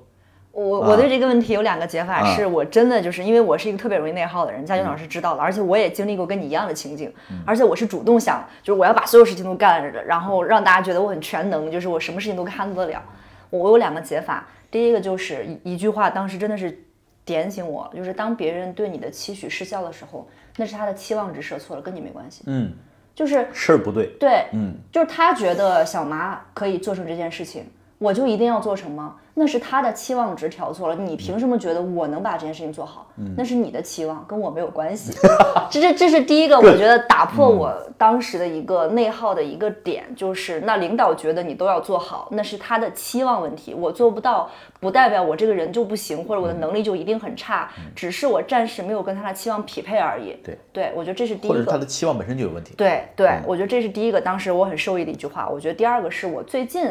[0.51, 7.11] 我我对这个问题有两个解法，啊是我真的就是因为我是一个特别容易内耗的人，佳军老师知道了，而且我也经历过跟你一样的情景，
[7.43, 13.01] 而且我是主动想，就是我要把所有事情都干着，然后让大家觉得我很全能，就是我什么事情都 handle 得了。
[13.49, 16.85] 我我有两个解法，第一个就是一一句话，当时真的是
[17.25, 22.43] 点醒我，就是当别人对你的期许失效的时候，那是他的期望值设错了，跟你没关系。
[22.47, 22.73] 嗯，
[23.15, 27.65] 就是事儿不对，对，嗯，就是他觉得小麻可以做成这件事情，
[28.03, 29.15] 我就一定要做成吗？
[29.35, 30.95] 那是他的期望值调错了。
[30.95, 33.07] 你凭什么觉得我能把这件事情做好？
[33.37, 35.13] 那是你的期望，跟我没有关系。
[35.71, 44.49] 这这这是第一个，我觉得打破我当时的一个内耗的一个点，就是那领导觉得你都要做好，那是他的期望问题，我做不到，
[44.81, 50.37] 不代表我这个人就不行，或者我的能力就一定很差，只是我暂时没有跟他的期望匹配而已。
[50.43, 51.71] 对，对我觉得这是第一个或者。
[51.71, 52.75] 他的期望本身就有问题。
[52.75, 55.49] 对对，我觉得这是第一个，当时我很受益的一句话。
[55.49, 56.83] 我觉得第二个是我最近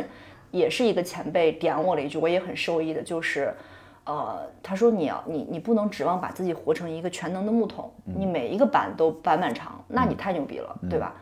[0.52, 3.52] 也是一个前辈点我了一句，我也很受益的，就是，
[4.04, 11.14] 呃，他说你要你你不能指望把自己活成一个全能的木桶，你每一个板都板板长，那你太牛逼了，对吧？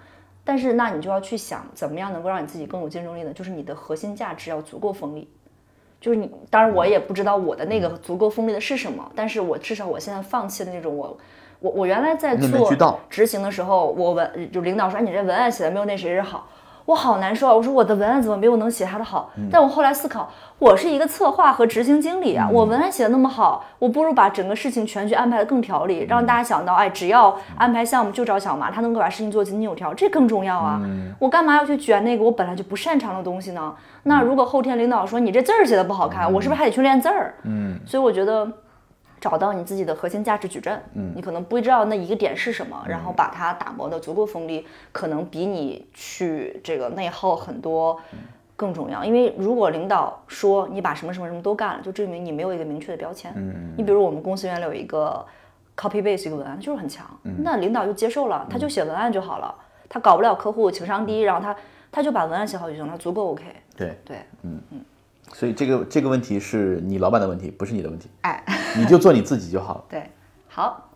[0.44, 3.32] 但是那你就要去想，怎么样能够让你自己更有竞争力呢？
[3.32, 5.28] 就是你的核心价值要足够锋利。
[6.00, 11.16] 就是你，当然我也不知道我的那个足够锋利的是什么，但是我至少我现在放弃的那种我，
[11.60, 12.74] 我我原来在做
[13.10, 16.48] 执行的时候，我文就领导说，哎，你这文案写的没有那谁谁好，
[16.90, 17.54] 我好难受啊。
[17.54, 19.30] 我说我的文案怎么没有能写他的好？
[19.50, 20.28] 但我后来思考，
[20.58, 30.80] 我是一个策划和执行经理啊，我文案写的那么好，我不如把整个事情全局安排的更条理，让大家想到，哎，只要安排项目就找小马，他能够把事情做井井有条，这更重要啊。
[31.20, 33.72] 我干嘛要去卷那个我本来就不擅长的东西呢？
[34.02, 37.34] 那如果后天领导说你这字儿写的不好看，我是不是还得去练字儿？
[37.44, 38.50] 嗯，所以我觉得。
[39.20, 48.00] 找到你自己的核心价值矩阵，嗯，你可能不知道那一个点是什么，然后把它打磨的足够锋利，可能比你去这个内耗很多
[48.56, 49.04] 更重要。
[49.04, 53.32] 因为如果领导说你把什么什么什么都干了，就证明你没有一个明确的标签。
[53.36, 55.24] 嗯，你比如我们公司原来有一个
[55.76, 57.06] copy base 一个文案就是很强，
[57.42, 59.54] 那领导就接受了，他就写文案就好了，
[59.88, 61.54] 他搞不了客户，情商低，然后他
[61.92, 63.44] 他就把文案写好就行了，足够 OK。
[63.76, 64.18] 对，对，
[65.32, 68.42] 所以这个这个问题是你老板的问题，不是你的问题，哎。
[68.76, 69.84] 你就做你自己就好了。
[69.90, 70.08] 对，
[70.46, 70.88] 好，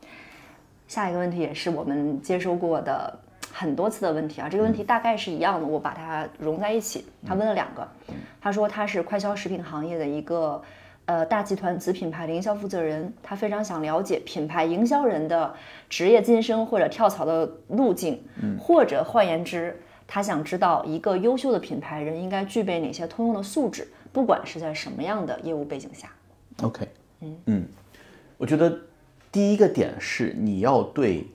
[0.86, 3.12] 下一个问题也是我们接收过的
[3.52, 7.04] 很多次的问题啊，这个问题大概是一样的，我把它融在一起。
[7.26, 7.84] 他问了两个，
[8.40, 10.62] 他说他是快消食品行业的一个
[11.06, 15.52] 呃大集团子品牌的营销负责人，他非常想了解品牌营销人的
[15.88, 18.22] 职业晋升或者跳槽的路径，
[18.56, 26.08] 或者换言之，他想知道一个优秀的品牌人应该具备哪些通用的素质，不管是在什么样的业务背景下。
[26.62, 26.86] OK，
[27.20, 27.64] 嗯嗯
[28.38, 28.78] 我觉得
[29.32, 31.26] 第一个点是你要对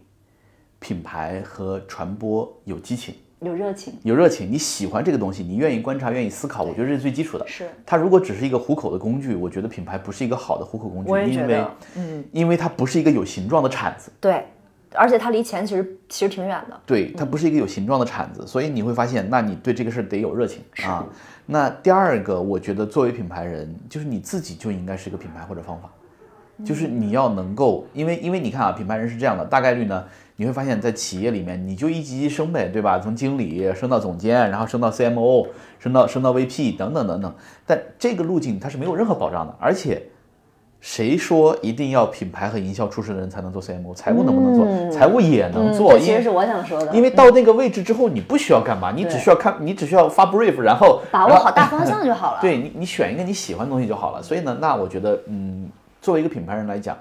[0.79, 3.13] 品牌和传播有激情。
[3.41, 7.45] 有热情，有热情，你喜欢这个东西，你愿意观察，愿意思考，我觉得这是最基础的。
[7.45, 11.65] 是它如果只是一个糊口的工具，我觉得品牌不是一个好的糊口工具，因为
[11.95, 14.45] 嗯，因为它不是一个有形状的铲子，对，
[14.93, 16.81] 而且它离钱其实其实挺远的。
[16.85, 21.05] 对，它不是一个有形状的铲子，所以你会发现，那你对这个事儿得有热情啊。
[21.51, 25.89] 那第二个，我觉得作为品牌人，就是你自己就应该是一个品牌或者方法，
[26.63, 32.99] 就是你要能够，因为因为你看啊，品牌人是这样的，大概率呢，你会发现在企业里面，你就一级级升呗，对吧？
[32.99, 35.47] 从经理升到总监，然后升到 CMO，
[35.79, 37.35] 升到升到 VP 等等等等，
[37.65, 40.03] 但这个路径它是没有任何保障的，而且。
[40.81, 43.93] 谁说一定要品牌和营销出身的人才能做 CMO？
[43.93, 44.91] 财务能不能做？
[44.91, 52.39] 财务也能做，因为嗯其实是我想说的，因为到那个位置之后，你不需要干嘛，你只需要看，你只需要发 brief，然后把握好大方向就好了。
[52.41, 54.23] 对你，你选一个你喜欢的东西就好了。
[54.23, 55.69] 所以呢，那我觉得，嗯，
[56.01, 56.97] 作为一个品牌人来讲，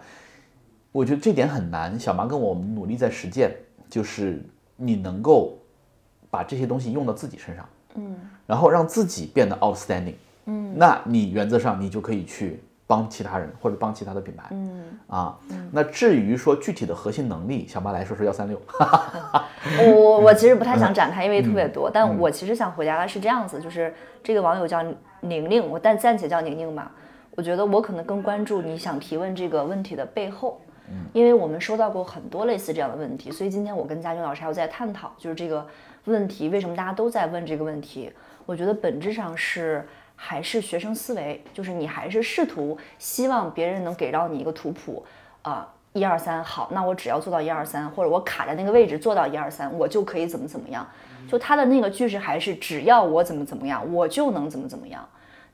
[0.91, 1.99] 我觉得这点很难。
[1.99, 3.55] 小麻跟我们努力在实践，
[3.89, 5.57] 就是你能够
[6.31, 7.65] 把这些东西用到自己身上，
[7.95, 10.15] 嗯，然后让自己变得 outstanding，
[10.47, 14.99] 嗯，那你原则上你就可以去帮其他人或者帮其他的品牌，嗯。
[15.07, 15.39] 啊，
[15.71, 18.61] 那至于说具体的核心能力，小麻来说是幺三六，
[19.79, 21.73] 我我我其实不太想展开，因为特别嗯。
[21.73, 21.91] 多。
[21.91, 24.83] 但我其实想回答的是这样子，就是这个网友叫
[25.21, 26.91] 宁宁，我但暂且叫宁宁吧。
[27.37, 30.61] 我觉得我可能更关注你想提问这个问题的背后，
[31.13, 35.65] 因为我们收到过很多类似这样的问题，所以今天我跟佳军老师还有在探讨，就是这个
[36.07, 38.11] 问题为什么大家都在问这个问题。
[38.45, 39.87] 我觉得本质上是
[40.21, 45.07] 还是学生思维，就是你还是试图希望别人能给到你一个图谱
[45.43, 45.73] 啊。
[45.95, 50.87] 一二三，好，那我只要做到一二三，或者我卡在那个位置做到一二三，我就可以怎么怎么样。
[51.29, 55.09] 就他的那个句式还是只要我怎么怎么样，我就能怎么怎么样。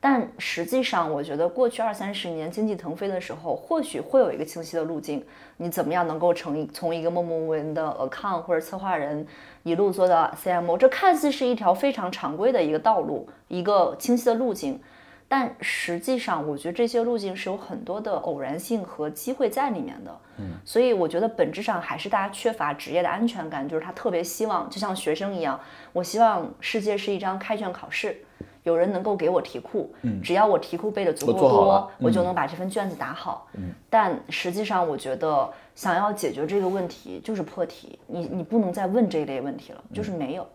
[0.06, 5.24] 但实际上，我觉得过去二三十年经济腾飞的时候，或许会有一个清晰的路径，
[5.56, 9.26] 你怎么样能够成一从一个默默无闻的 account 或者策划人，
[9.62, 14.78] 一路做到 CMO，这看似是一条非常常规的一个道路，一个清晰的路径。
[15.26, 20.14] 但实际上，我觉得这些路径是有很多的偶然性和机会在里面的。
[20.36, 25.58] 嗯，所以我觉得本质上还是大家缺乏职业的安全感，就是他特别希望，就像学生一样，
[25.94, 28.22] 我希望世界是一张开卷考试，
[28.64, 33.46] 有人能够给我题库，只要我题库背的足够多了，我就嗯能把这份卷子答好。
[33.88, 40.46] 但实际上，我觉得想要解决这个问题，就是破题，你你不能再问这一类问题了，就是没有，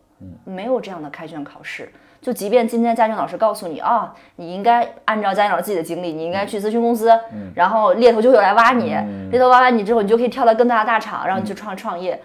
[0.43, 1.91] 没有这样的开卷考试。
[2.20, 7.12] 就即便今天家政老师告诉你啊，你应该按照家政老师自己的经历，你应该去咨询公司，
[7.53, 8.95] 然后猎头就会来挖你，
[9.30, 12.20] 猎头挖完你之后，你就可以跳到更大的大厂，然后你去创创业。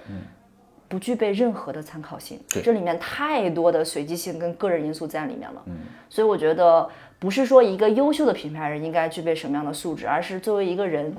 [0.88, 5.62] 不具备任何的参考性，这里面太多的随机性跟个人因素在里面了。
[6.08, 11.14] 所以我觉得不是说一个优秀的品牌人应该具备什么样的素质，而是作为一个人，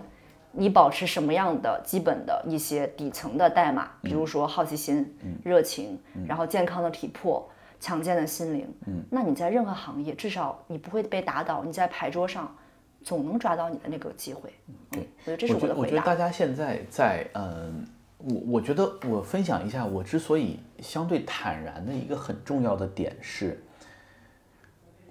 [0.51, 5.13] 你保持什么样的基本的一些底层的代码，比如说好奇心、
[5.43, 7.49] 热情，然后健康的体魄、
[7.80, 8.74] 强健的心灵。
[9.09, 12.55] 那你在任何行业，至少你不会被打倒，你在牌桌上
[13.03, 14.49] 总能抓到你的那个机会。
[14.95, 15.91] 嗯，我觉得这是我的回答。
[15.91, 17.86] 觉得大家现在在嗯，
[18.28, 23.63] 我我觉得我分享一下，我之所以相对坦然的一个很重要的点是，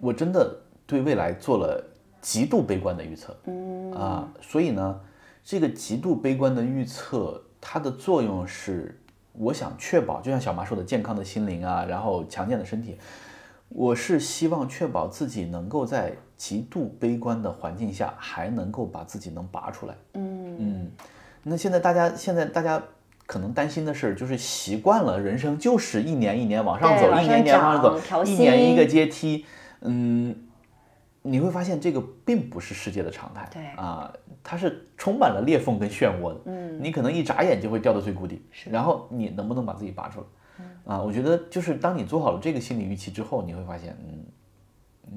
[0.01, 1.85] 我真的对未来做了
[2.21, 3.37] 极度悲观的预测。
[3.47, 5.01] 嗯啊，所以呢，
[5.45, 9.01] 这个极度悲观的预测，它的作用是，
[9.33, 12.99] 我想确保，就像小麻说的，健康的心灵啊，然后强健的身体。
[13.69, 19.95] 我是希望确保自己能够在极度悲观的环境下，还能够把自己能拔出来。
[20.15, 20.91] 嗯
[21.47, 22.83] 那现在大家现在大家
[23.27, 29.45] 可能担心的是，就是习惯了人生就是一年一年往上走，一年一年往上走一年一个阶梯。
[29.81, 30.35] 嗯，
[31.23, 33.49] 你会发现这个并不是世界的常态。
[33.53, 34.13] 对啊，
[34.43, 36.41] 它是充满了裂缝跟漩涡的。
[36.47, 38.43] 嗯，你可能一眨眼就会掉到最谷底。
[38.71, 40.27] 然后你能不能把自己拔出来？
[40.85, 44.25] 啊，我觉得就是当你做好了这个心理预期之后，你会发现，嗯，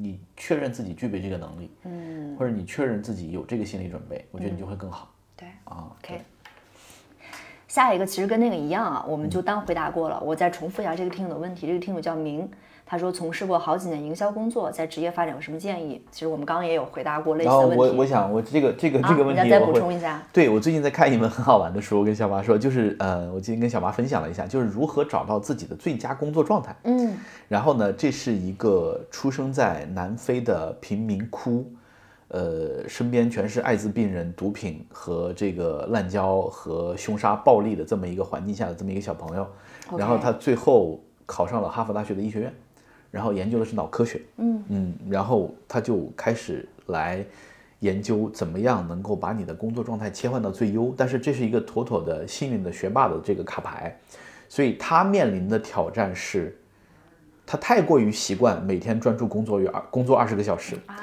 [0.01, 5.13] 你确认自己具备这个能力，嗯，或者你确认自己有这个心理准备，我觉得你就会更好。
[5.35, 6.21] 对啊，OK。
[7.67, 10.21] 下一个其实跟那个一样啊，我们就当回答过了。
[10.23, 12.49] 我再重复一下这个听友的问题，这个听友叫明，
[12.85, 16.01] 他说从事过好几年营销工作，在职业发展有什么建议？
[16.09, 17.77] 其实我们刚刚也有回答过类似的问题。
[17.77, 20.23] 我我想我这个这个啊这个问题再补充一下。
[20.31, 26.73] 对我最近在看一本很好玩的书，我跟小马说，就是呃，我今天跟小马分享了一下，就是如何找到自己的最佳工作状态。
[26.85, 27.17] 嗯
[27.49, 31.65] 然后呢，这是一个出生在南非的贫民窟，
[32.29, 39.47] 呃，身边全是艾滋病人、毒品和这个滥交和凶杀暴力的这么一个环境下的这么一个小朋友。
[39.97, 42.53] 然后他最后考上了哈佛大学的医学院，
[43.09, 44.21] 然后研究的是脑科学。
[44.37, 47.25] 嗯嗯，然后他就开始来
[47.79, 53.97] 研究怎么样能够把你的工作状态切换到最优，但是这是一个妥妥的幸运的学霸的这个卡牌，
[54.49, 56.57] 所以他面临的挑战是，
[57.45, 60.95] 他太过于习惯每天专注工作于二工作二十个小时，啊，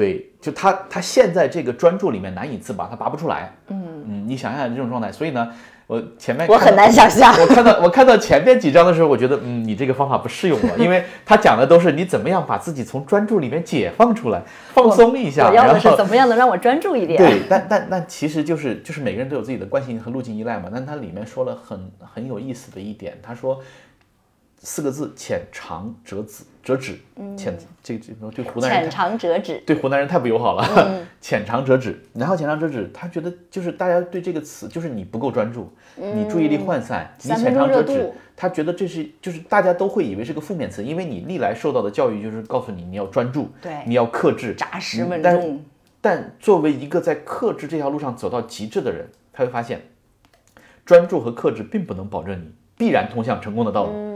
[0.00, 3.52] 对，就他他现在这个专注里面难以自拔，他拔不出来。
[3.68, 5.46] 嗯嗯，你想想这种状态，所以呢，
[5.86, 7.34] 我前面我很难想象。
[7.38, 14.42] 我看到我看到前面几章的时候，我觉得，嗯，你这个方法不适用我，因为他讲的都是你怎么样把自己从专注里面解放出来，
[14.72, 17.18] 放松一下，我要的是怎么样能让我专注一点？
[17.18, 20.70] 对，但但但其实就是就是每个人都有自己的惯性和路径依赖嘛。
[20.72, 23.60] 但他里面说了很很有意思的一点，他说
[24.60, 26.98] 四个字：浅尝辄止，辄止。
[27.36, 29.62] 浅这这这湖南人浅尝辄止。
[29.66, 32.00] 对湖南人太不友好了，嗯 浅尝辄止。
[32.14, 45.64] 然后浅尝辄止，他觉得就是大家对这个词，就是你不够专注，你注意力涣散，你浅尝辄止他觉得这是就是大家都会以为是个负面词，因为你历来受到的教育就是告诉你你要专注，对你要克制，扎实稳嗯但重。
[46.02, 49.82] 但作为一个在克制这条路上走到极致的人，他会发现，
[50.86, 53.92] 专注和克制并不能保证你必然通向成功的道路。
[53.92, 54.09] 嗯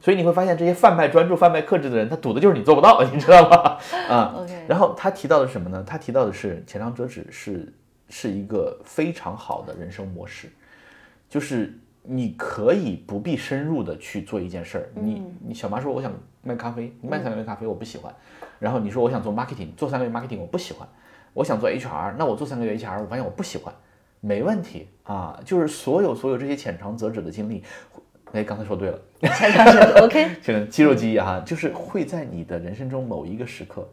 [0.00, 3.78] 所以你会发现，这些贩卖专注、贩卖克制的人，他赌的就是你做不到， 你知道吗？
[4.08, 5.82] 啊 OK 然后他提到的是什么呢？
[5.86, 7.72] 他提到的是浅尝辄止是
[8.08, 10.48] 是一个非常好的人生模式，
[11.28, 14.88] 就是你可以不必深入的去做一件事儿。
[14.94, 18.14] 你你小妈说我想卖咖啡，你卖三个月咖啡我不喜欢。
[18.58, 20.88] 然后你说我想做 marketing，做三个月 marketing 我不喜欢。
[21.34, 23.74] 我想做 HR，那我做三个月 HR，我发现我不喜欢，
[24.20, 25.38] 没问题啊。
[25.44, 27.62] 就是所有所有这些浅尝辄止的经历，
[28.36, 28.98] 哎，刚才说对了。
[30.02, 30.28] OK。
[30.44, 33.88] 这个肌肉记忆哈，就是会在你的人生中某一个时刻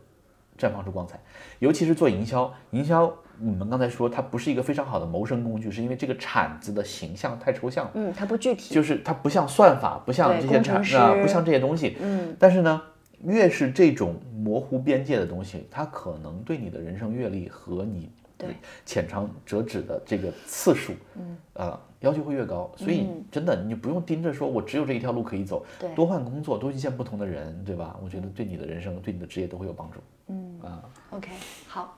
[0.60, 1.18] 绽放出光彩。
[1.60, 7.92] 尤其是做营销，营销你们刚才说它不是一个非常好的谋生工具，是因为这个铲子的形象太抽象了。
[7.94, 8.76] 嗯，它不具体。
[8.76, 11.96] 就是它不像算法，不像这些工程师产啊，不像这些东西。
[12.02, 12.82] 嗯，但是呢，
[13.24, 18.50] 越是这种模糊边界的东西，它可能对你的人生阅历和你对
[18.86, 22.72] 浅尝辄止的这个次数，嗯，呃，要求会越高。
[22.78, 27.98] 所以真的，你不用盯着说我只有这一条路可以走，对多换工作，多遇见不同的人，对吧？
[28.04, 30.00] 我觉得对你的人生、对你的职业都会有帮助。
[30.28, 30.84] 嗯啊。
[31.10, 31.30] OK，
[31.68, 31.98] 好，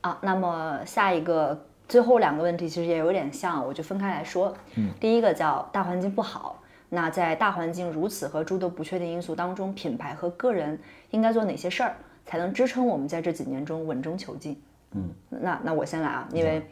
[0.00, 4.52] 啊，那么下一个最后两个问题其实也有点像，我就分开来说。
[4.74, 10.78] 嗯，第一个叫大环境不好，那在大环境如此和诸多不确定因素当中，品牌和个人
[11.10, 14.60] 应该做哪些事儿，才能支撑我们在这几年中稳中求进？
[14.92, 16.62] 嗯，那那我先来啊，因为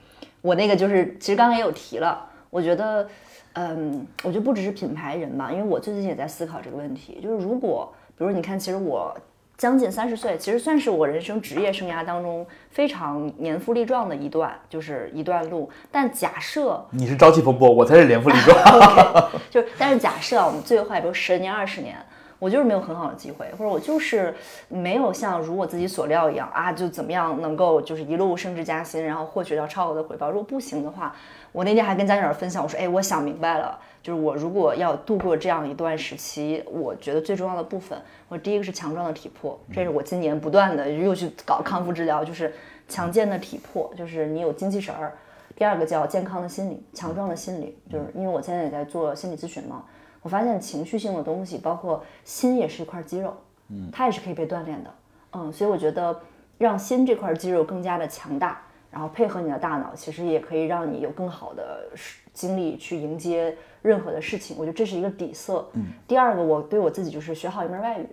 [0.41, 3.09] 我那个就是其实刚刚也有提了，我觉得，
[3.55, 9.13] 嗯，我觉得不只是品牌人吧，因为我最近也在思考这个问题，就是如果比如你看，其实我。
[9.57, 15.71] 将近三十岁，其实算是我人生职业生涯当中非常年富力壮的一段，就是一段路。
[15.93, 18.59] 但假设你是朝气蓬勃，我才是年富力壮。
[19.49, 21.97] 就是，但是假设啊，我们最坏，比如十年、二十年，
[22.41, 24.35] 我就是没有很好的机会，或者我就是
[24.67, 30.31] 没有像如我自己所料一样啊，就怎么样能够就是一路升职加薪，然后获取到超额的回报。
[30.31, 31.15] 如果不行的话，
[31.55, 37.97] 我那天还跟家长分享，我说，哎，我想明白了，就是我如果要度过这样一段时期，我觉得最重要的部分，
[38.29, 42.53] 我第一个是强壮的体魄，这是我今年不断的又去搞康复治疗，就是
[42.89, 45.17] 强健的体魄，就是你有精气神儿。
[45.55, 49.85] 第二个叫健康的心理，强壮的心理，就是因为我现在也在做心理咨询嘛，
[50.23, 53.33] 我发现情绪性的东西，包括心也是一块肌肉，
[53.69, 54.91] 嗯，它也是可以被锻炼的，
[55.35, 56.21] 嗯，所以我觉得
[56.59, 58.61] 让心这块肌肉更加的强大，
[58.95, 61.89] 然后配合你的大脑，其实也可以让你有更好的
[62.33, 64.57] 精力去迎接任何的事情。
[64.57, 65.69] 我觉得这是一个底色。
[65.73, 68.07] 嗯，第二个，我对我自己就是学好一门外语，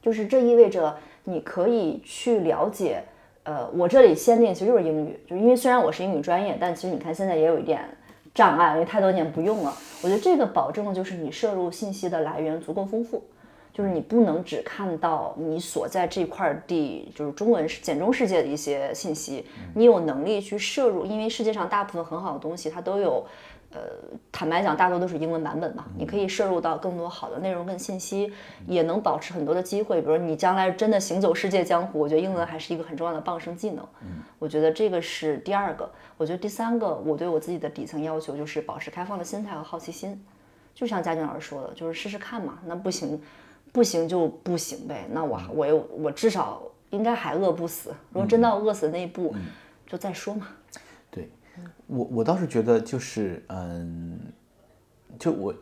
[0.00, 3.02] 就是这意味着你可以去了解。
[3.42, 7.82] 呃，我这里限定其实就是英语，就是因为虽然我是英语专业，但其实你看现在也有一点
[8.32, 9.74] 障碍，因为太多年不用了。
[10.02, 13.24] 我觉得这个保证的就是你摄入信息的来源足够丰富，
[13.78, 23.24] 就是你不能只看到你所在这块地，就是中文简中世界的一些信息，你有能力去摄入，因为世界上大部分很好的东西它都有。
[23.70, 23.80] 呃，
[24.32, 28.32] 坦白讲，大多都是英文版本嘛，你可以摄入到更多好的内容跟信息，
[28.66, 30.00] 也能保持很多的机会。
[30.00, 33.86] 比如你将来真的行走世界江湖，我觉得英文还是一个很重要的傍身技能。
[34.00, 35.88] 嗯，我觉得这个是第二个。
[36.16, 40.18] 我觉得第三个，我对我自己的底层要求就是保持开放的心态和好奇心。
[40.74, 42.58] 就像嘉俊老师说的，就是试试看嘛。
[42.64, 43.20] 那不行，
[43.72, 45.06] 不行就不行呗。
[45.10, 47.90] 那我我又我至少应该还饿不死。
[48.12, 49.34] 如果真到饿死那一步，
[49.86, 50.48] 就再说嘛。
[51.10, 51.30] 对，
[51.86, 54.18] 我我倒是觉得就是嗯，
[55.18, 55.54] 就我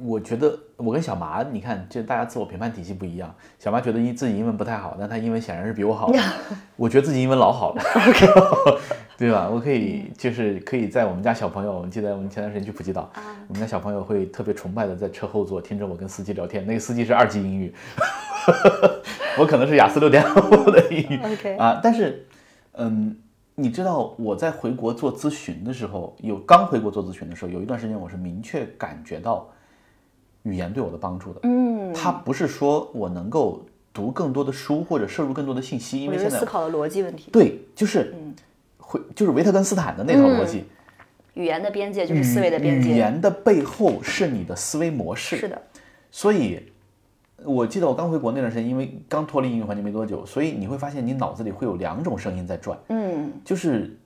[0.00, 3.34] 我觉得我跟小麻，你看，就大家自我评判体系不一样。
[3.58, 6.18] 小麻觉得英自己英文不太好，但他英文显然是比我好的。
[6.76, 7.82] 我觉得自己英文老好了
[9.16, 9.48] 对吧？
[9.48, 13.10] 我可以就是可以在我们家小朋友，我记得我们前段时间去普吉岛，
[13.48, 17.74] 我们家小朋友会特别崇拜的在车后座听着我跟司机聊天，那个司机是二级英语，
[19.38, 21.20] 我可能是雅思六点五的英语
[21.58, 22.26] 啊，但是
[22.72, 23.16] 嗯。
[23.54, 29.46] 你知道我在回国做咨询的时候，有刚回国做咨询的时候，有一段时间我是明确感觉到
[30.44, 31.40] 语言对我的帮助的。
[31.42, 38.14] 嗯，它不是说我能够读更多的书或者摄入更多的信息，因为现在思考的逻辑问题，对，就是
[38.92, 40.64] 会就是维特根斯坦的那套逻辑，
[41.32, 42.90] 语言的边界就是思维的边界。
[42.90, 45.36] 语言的背后是你的思维模式。
[45.38, 45.62] 是的，
[46.10, 46.70] 所以
[47.42, 52.78] 我记得我刚回国那段时间，因为刚脱离英语环境没多久，所以你会发现你脑子里会有两种声音在转。
[52.88, 53.98] 嗯，就是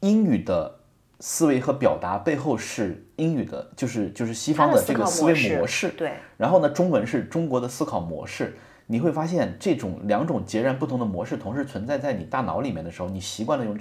[0.00, 0.74] 英语的
[1.20, 5.90] 思维和表达背后是英语的，就是就是西方的这个思维模式。
[5.90, 8.56] 对，然后呢，中文是中国的思考模式。
[8.86, 13.76] 你会发现这种两种截然不同的模式同时存在在你大脑里面的时候，你习惯了用，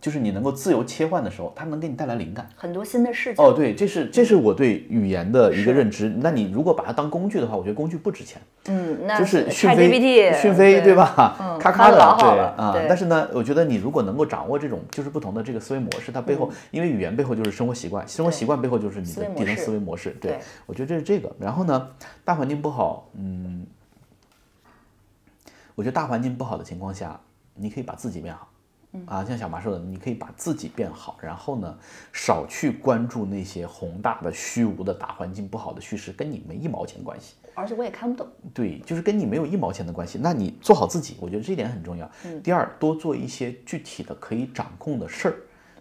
[0.00, 2.48] 就是你能够自由切换的时候，它能给你带来灵感。
[2.56, 3.44] 很多新的事情。
[3.44, 6.12] 哦，对，这是这是我对语言的一个认知。
[6.20, 8.40] 那你如果把它当工具的话，我觉得工具不值钱。
[8.66, 11.36] 嗯，那就是讯飞，讯飞对吧？
[11.38, 12.40] 嗯咔咔的，对。
[12.56, 20.10] 啊但是呢，我觉得你如果能够掌握这种就是不同的这个思维模式，它背后，因为语言背后就是生活习惯，生活习惯背后就是你的底层思维模式。
[20.20, 21.30] 对对，我觉得这是这个。
[21.38, 21.88] 然后呢，
[22.24, 23.66] 大环境不好，嗯，
[25.74, 27.20] 我觉得大环境不好的情况下，
[27.54, 28.48] 你可以把自己变好。
[29.06, 31.76] 啊，像小马说的，你可以把自己变好，然后呢，
[32.12, 37.34] 少去关注那些宏大的、虚无的大环境不好的叙事，跟你没一毛钱关系。
[37.54, 38.24] 而且我也看不懂。
[38.52, 40.16] 对，就是跟你没有一毛钱的关系。
[40.22, 42.08] 那你做好自己，我觉得这一点很重要。
[42.44, 45.34] 第二，多做一些具体的可以掌控的事儿，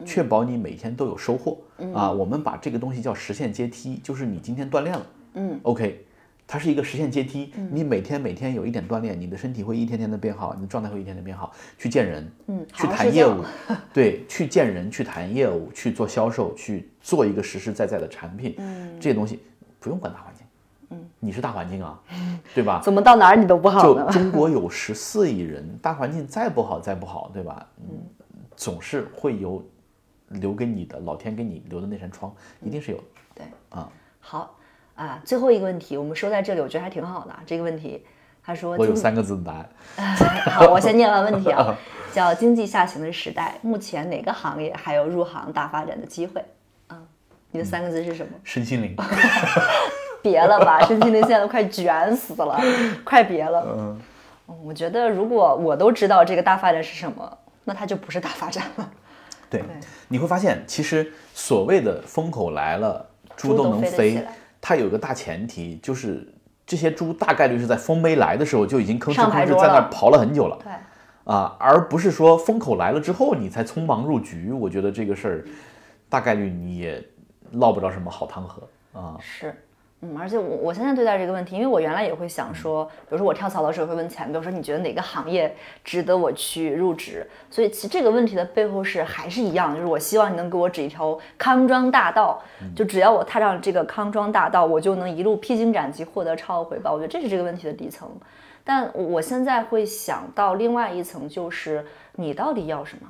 [0.03, 1.60] 确保你每天都有收获。
[1.94, 5.06] 啊，我们把这个东西叫实现阶梯，就是你今天锻炼了，
[5.36, 6.03] 嗯，OK，
[6.54, 7.52] 它是一个实现阶梯。
[7.72, 11.52] 你每天每天有一点锻炼，你的身体会一天天的变好，你的状态会一天天变好。
[11.80, 13.44] 去见人，嗯去谈业务，
[13.92, 18.54] 对，去见人，去谈业务，去做销售，去做一个实实在在的产品。
[18.60, 19.40] 嗯这些东西
[19.80, 20.46] 不用管大环境。
[20.92, 22.00] 嗯，你是大环境啊，
[22.54, 22.80] 对吧？
[22.84, 24.12] 怎么到哪儿你都不好就？
[24.12, 27.68] 中国有十四亿人，大环境再不好再不好，对吧？
[27.80, 27.98] 嗯，
[28.56, 29.68] 总是会有
[30.28, 32.32] 留给你的老天给你留的那扇窗，
[32.62, 33.04] 一定是有的。
[33.34, 33.90] 对啊，
[34.20, 34.56] 好
[34.95, 37.41] 啊，最后一个问题，我们说在这里，我觉得还挺好的啊。
[37.45, 38.06] 这个问题
[38.45, 39.70] 他说我有三个字的答案。
[40.52, 41.76] 好，我先念完问题啊，
[42.14, 46.44] 叫经济下行的时代，目前哪个行业还有入行大发展的机会？
[46.90, 47.07] 嗯，
[47.52, 48.32] 你的三个字是什么？
[48.44, 48.95] 身心灵，
[50.22, 52.60] 别了吧，身心灵现在都快卷死了，
[53.03, 53.65] 快别了。
[53.78, 53.99] 嗯，
[54.64, 58.91] 我觉得如果我都知道这个大发展是什么，那它就不是大发展了。
[59.49, 59.64] 对，
[60.07, 64.26] 你会发现，其实所谓的风口来了，猪猪都都能飞
[64.65, 66.26] 它有一个大前提，就是
[66.65, 70.57] 这些猪大概率是在风没来的时候就已经吭哧吭哧在那刨了很久了。
[70.64, 70.72] 对，
[71.26, 74.53] 啊，而不是说风口来了之后你才匆忙入局。
[74.53, 75.45] 我觉得这个事儿，
[76.07, 77.06] 大概率你也
[77.52, 78.65] 捞不着什么好汤喝
[78.98, 79.18] 啊。
[79.19, 79.53] 是。
[80.06, 87.26] 嗯，而且我我现在对待这个问题，因为我原来也会想说，比如说我跳槽的时候会问前辈，我说你觉得哪个行业值得我去入职？
[87.50, 92.44] 所以其实这个问题的背后是还是一样，就是我希望你能给我指一条康庄大道，
[92.76, 96.92] 就只要我踏上这个康庄大道，我就能一路披荆斩棘，获得超额回报。
[96.92, 98.10] 我觉得这是这个问题的底层。
[98.66, 101.86] 但我现在会想到另外一层，就是
[102.16, 103.08] 你到底要什么？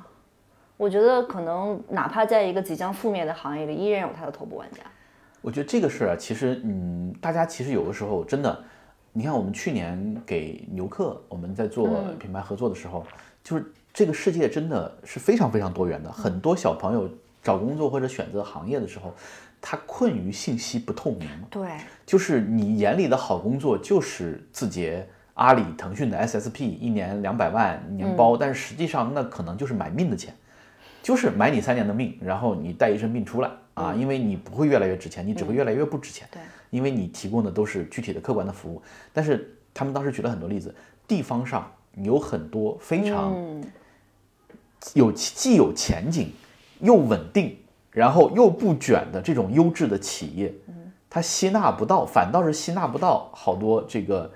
[0.76, 4.78] 我觉得可能哪怕在一个即将覆灭的行业里，依然有它的头部玩家。
[5.44, 8.64] 我觉得这个事儿啊，其实嗯，大家其实有的时候真的，
[9.12, 11.86] 你看我们去年给牛客我们在做
[12.18, 13.04] 品牌合作的时候，
[13.42, 17.06] 就是这个世界真的是非常非常多元的，很多小朋友
[17.42, 19.12] 找工作或者选择行业的时候，
[19.60, 21.28] 他困于信息不透明。
[21.50, 21.72] 对，
[22.06, 30.34] 就是你眼里的好工作就是字节、阿里、腾讯的 SSP，一年两百万年包，但是实际上那可能就是买命的钱，
[31.02, 36.40] 就是买你三年的命，然后你带一身病出来啊，因为你不会越来越值钱，你只会越来越不值钱，对，
[36.70, 38.80] 因为你提供的都是具体的客观的服务。
[39.12, 40.74] 但是他们当时举了很多例子，
[41.06, 43.64] 地方上有很多非常嗯，
[44.94, 46.32] 有既有前景
[46.80, 47.56] 又稳定，
[47.90, 50.54] 然后又不卷的这种优质的企业，
[51.10, 54.32] 它吸纳不到，反倒是吸纳不到好多这个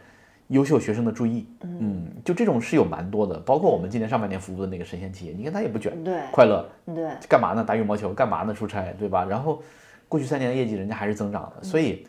[0.48, 1.48] 优秀学生的注意。
[1.62, 7.64] 嗯，就这种是有蛮多的，包括我们今年上半年服务的那个神仙企业，你看他也不卷，对快乐，对，干嘛呢？
[7.64, 8.52] 打羽毛球，干嘛呢？
[8.52, 9.24] 出差，对吧？
[9.24, 9.62] 然后
[10.08, 12.06] 过去三年的业绩人家还是增长的，所以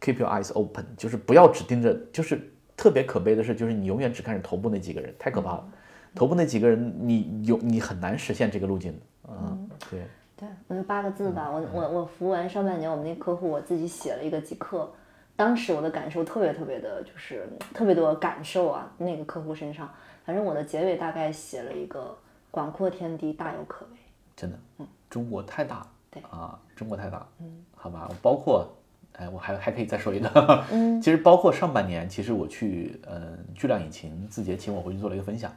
[0.00, 2.40] keep your eyes open，就是不要只盯着，就是
[2.76, 5.68] 特别可悲的是，就是你永远只看着头部那几个人，太可怕了。
[6.14, 8.98] 头部那几个人，你有你很难实现这个路径的。
[9.28, 10.02] 嗯，对，
[10.36, 11.50] 对，我就八个字吧。
[11.50, 14.88] 我我我服务完上半年，我们那客户我自己写了一个极客，
[15.36, 19.88] 当时我的感受特别特别的，就是特别多感受啊，那个客户身上。
[20.24, 22.16] 反正我的结尾大概写了一个
[22.50, 23.98] 广阔天地大有可为。
[24.36, 24.86] 真的，嗯。
[25.10, 26.22] 中国太大，对。
[26.22, 28.68] 啊，中国太大，嗯，好吧，包括，
[29.12, 35.52] 哎，我还还可以再说一个，嗯， 其实包括上半年，其实我去，呃，巨量引擎字节请我回去做了一个分享，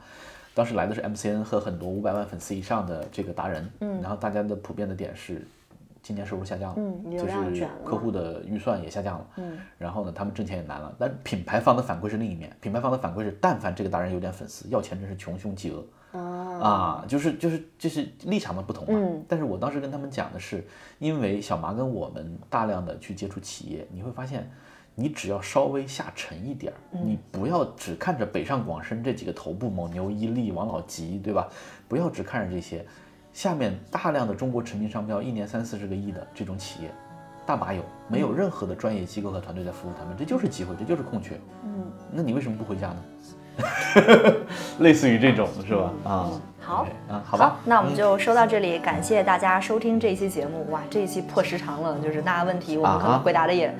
[0.53, 5.41] 当时来的是 MCN 和很多五百万粉丝以上的这个达人，嗯，然后大家的普遍的点是，
[6.07, 15.85] 今年收入下降了，嗯就是客户的预算也下降了，嗯，然后呢，他们挣钱也难了，但品牌方的反馈是另一面，品牌方的反馈是，但凡这个达人有点粉丝，要钱真是穷凶极恶，
[16.61, 18.97] 啊，就是就是就是立场的不同嘛。
[18.97, 19.25] 嗯。
[19.27, 20.65] 但是我当时跟他们讲的是，
[20.97, 24.49] 因为小麻跟我们大量的去接触企业，你会发现，
[24.95, 31.49] 你只要稍微下沉一点儿，你不要只看着北上广深这几个头部，蒙牛、伊利、王老吉，对吧？
[31.89, 32.85] 不要只看着这些，
[33.38, 36.89] 下面大量的中国驰名商标，一年三四十个亿的这种企业。
[37.45, 41.39] 大把有，没有任何的专业机构和团队在服务他们，这就是机会，这就是空缺。
[41.64, 42.95] 嗯，那你为什么不回家呢？
[44.80, 45.91] 类似于这种是吧？
[46.03, 50.65] 啊，好啊，好吧，那我们就说到这里，感谢大家收听这一期节目。
[50.72, 53.72] 哇，这一期破时长了，就是大家问题我们可能啊回答的 也、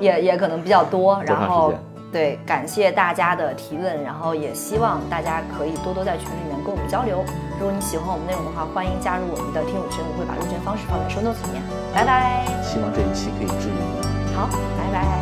[0.00, 1.72] 也也可能比较多，然后
[2.10, 7.24] 对，感谢大家的提问，然后也希望大家可以多多在群里面跟我们交流。
[7.58, 11.62] 如果你喜欢我们内容的话，欢迎加入我们的听友群，我会把入群方式放在 show notes 里面。
[11.94, 14.34] 拜拜，希望这一期可以治愈你。
[14.34, 14.48] 好，
[14.78, 15.17] 拜拜。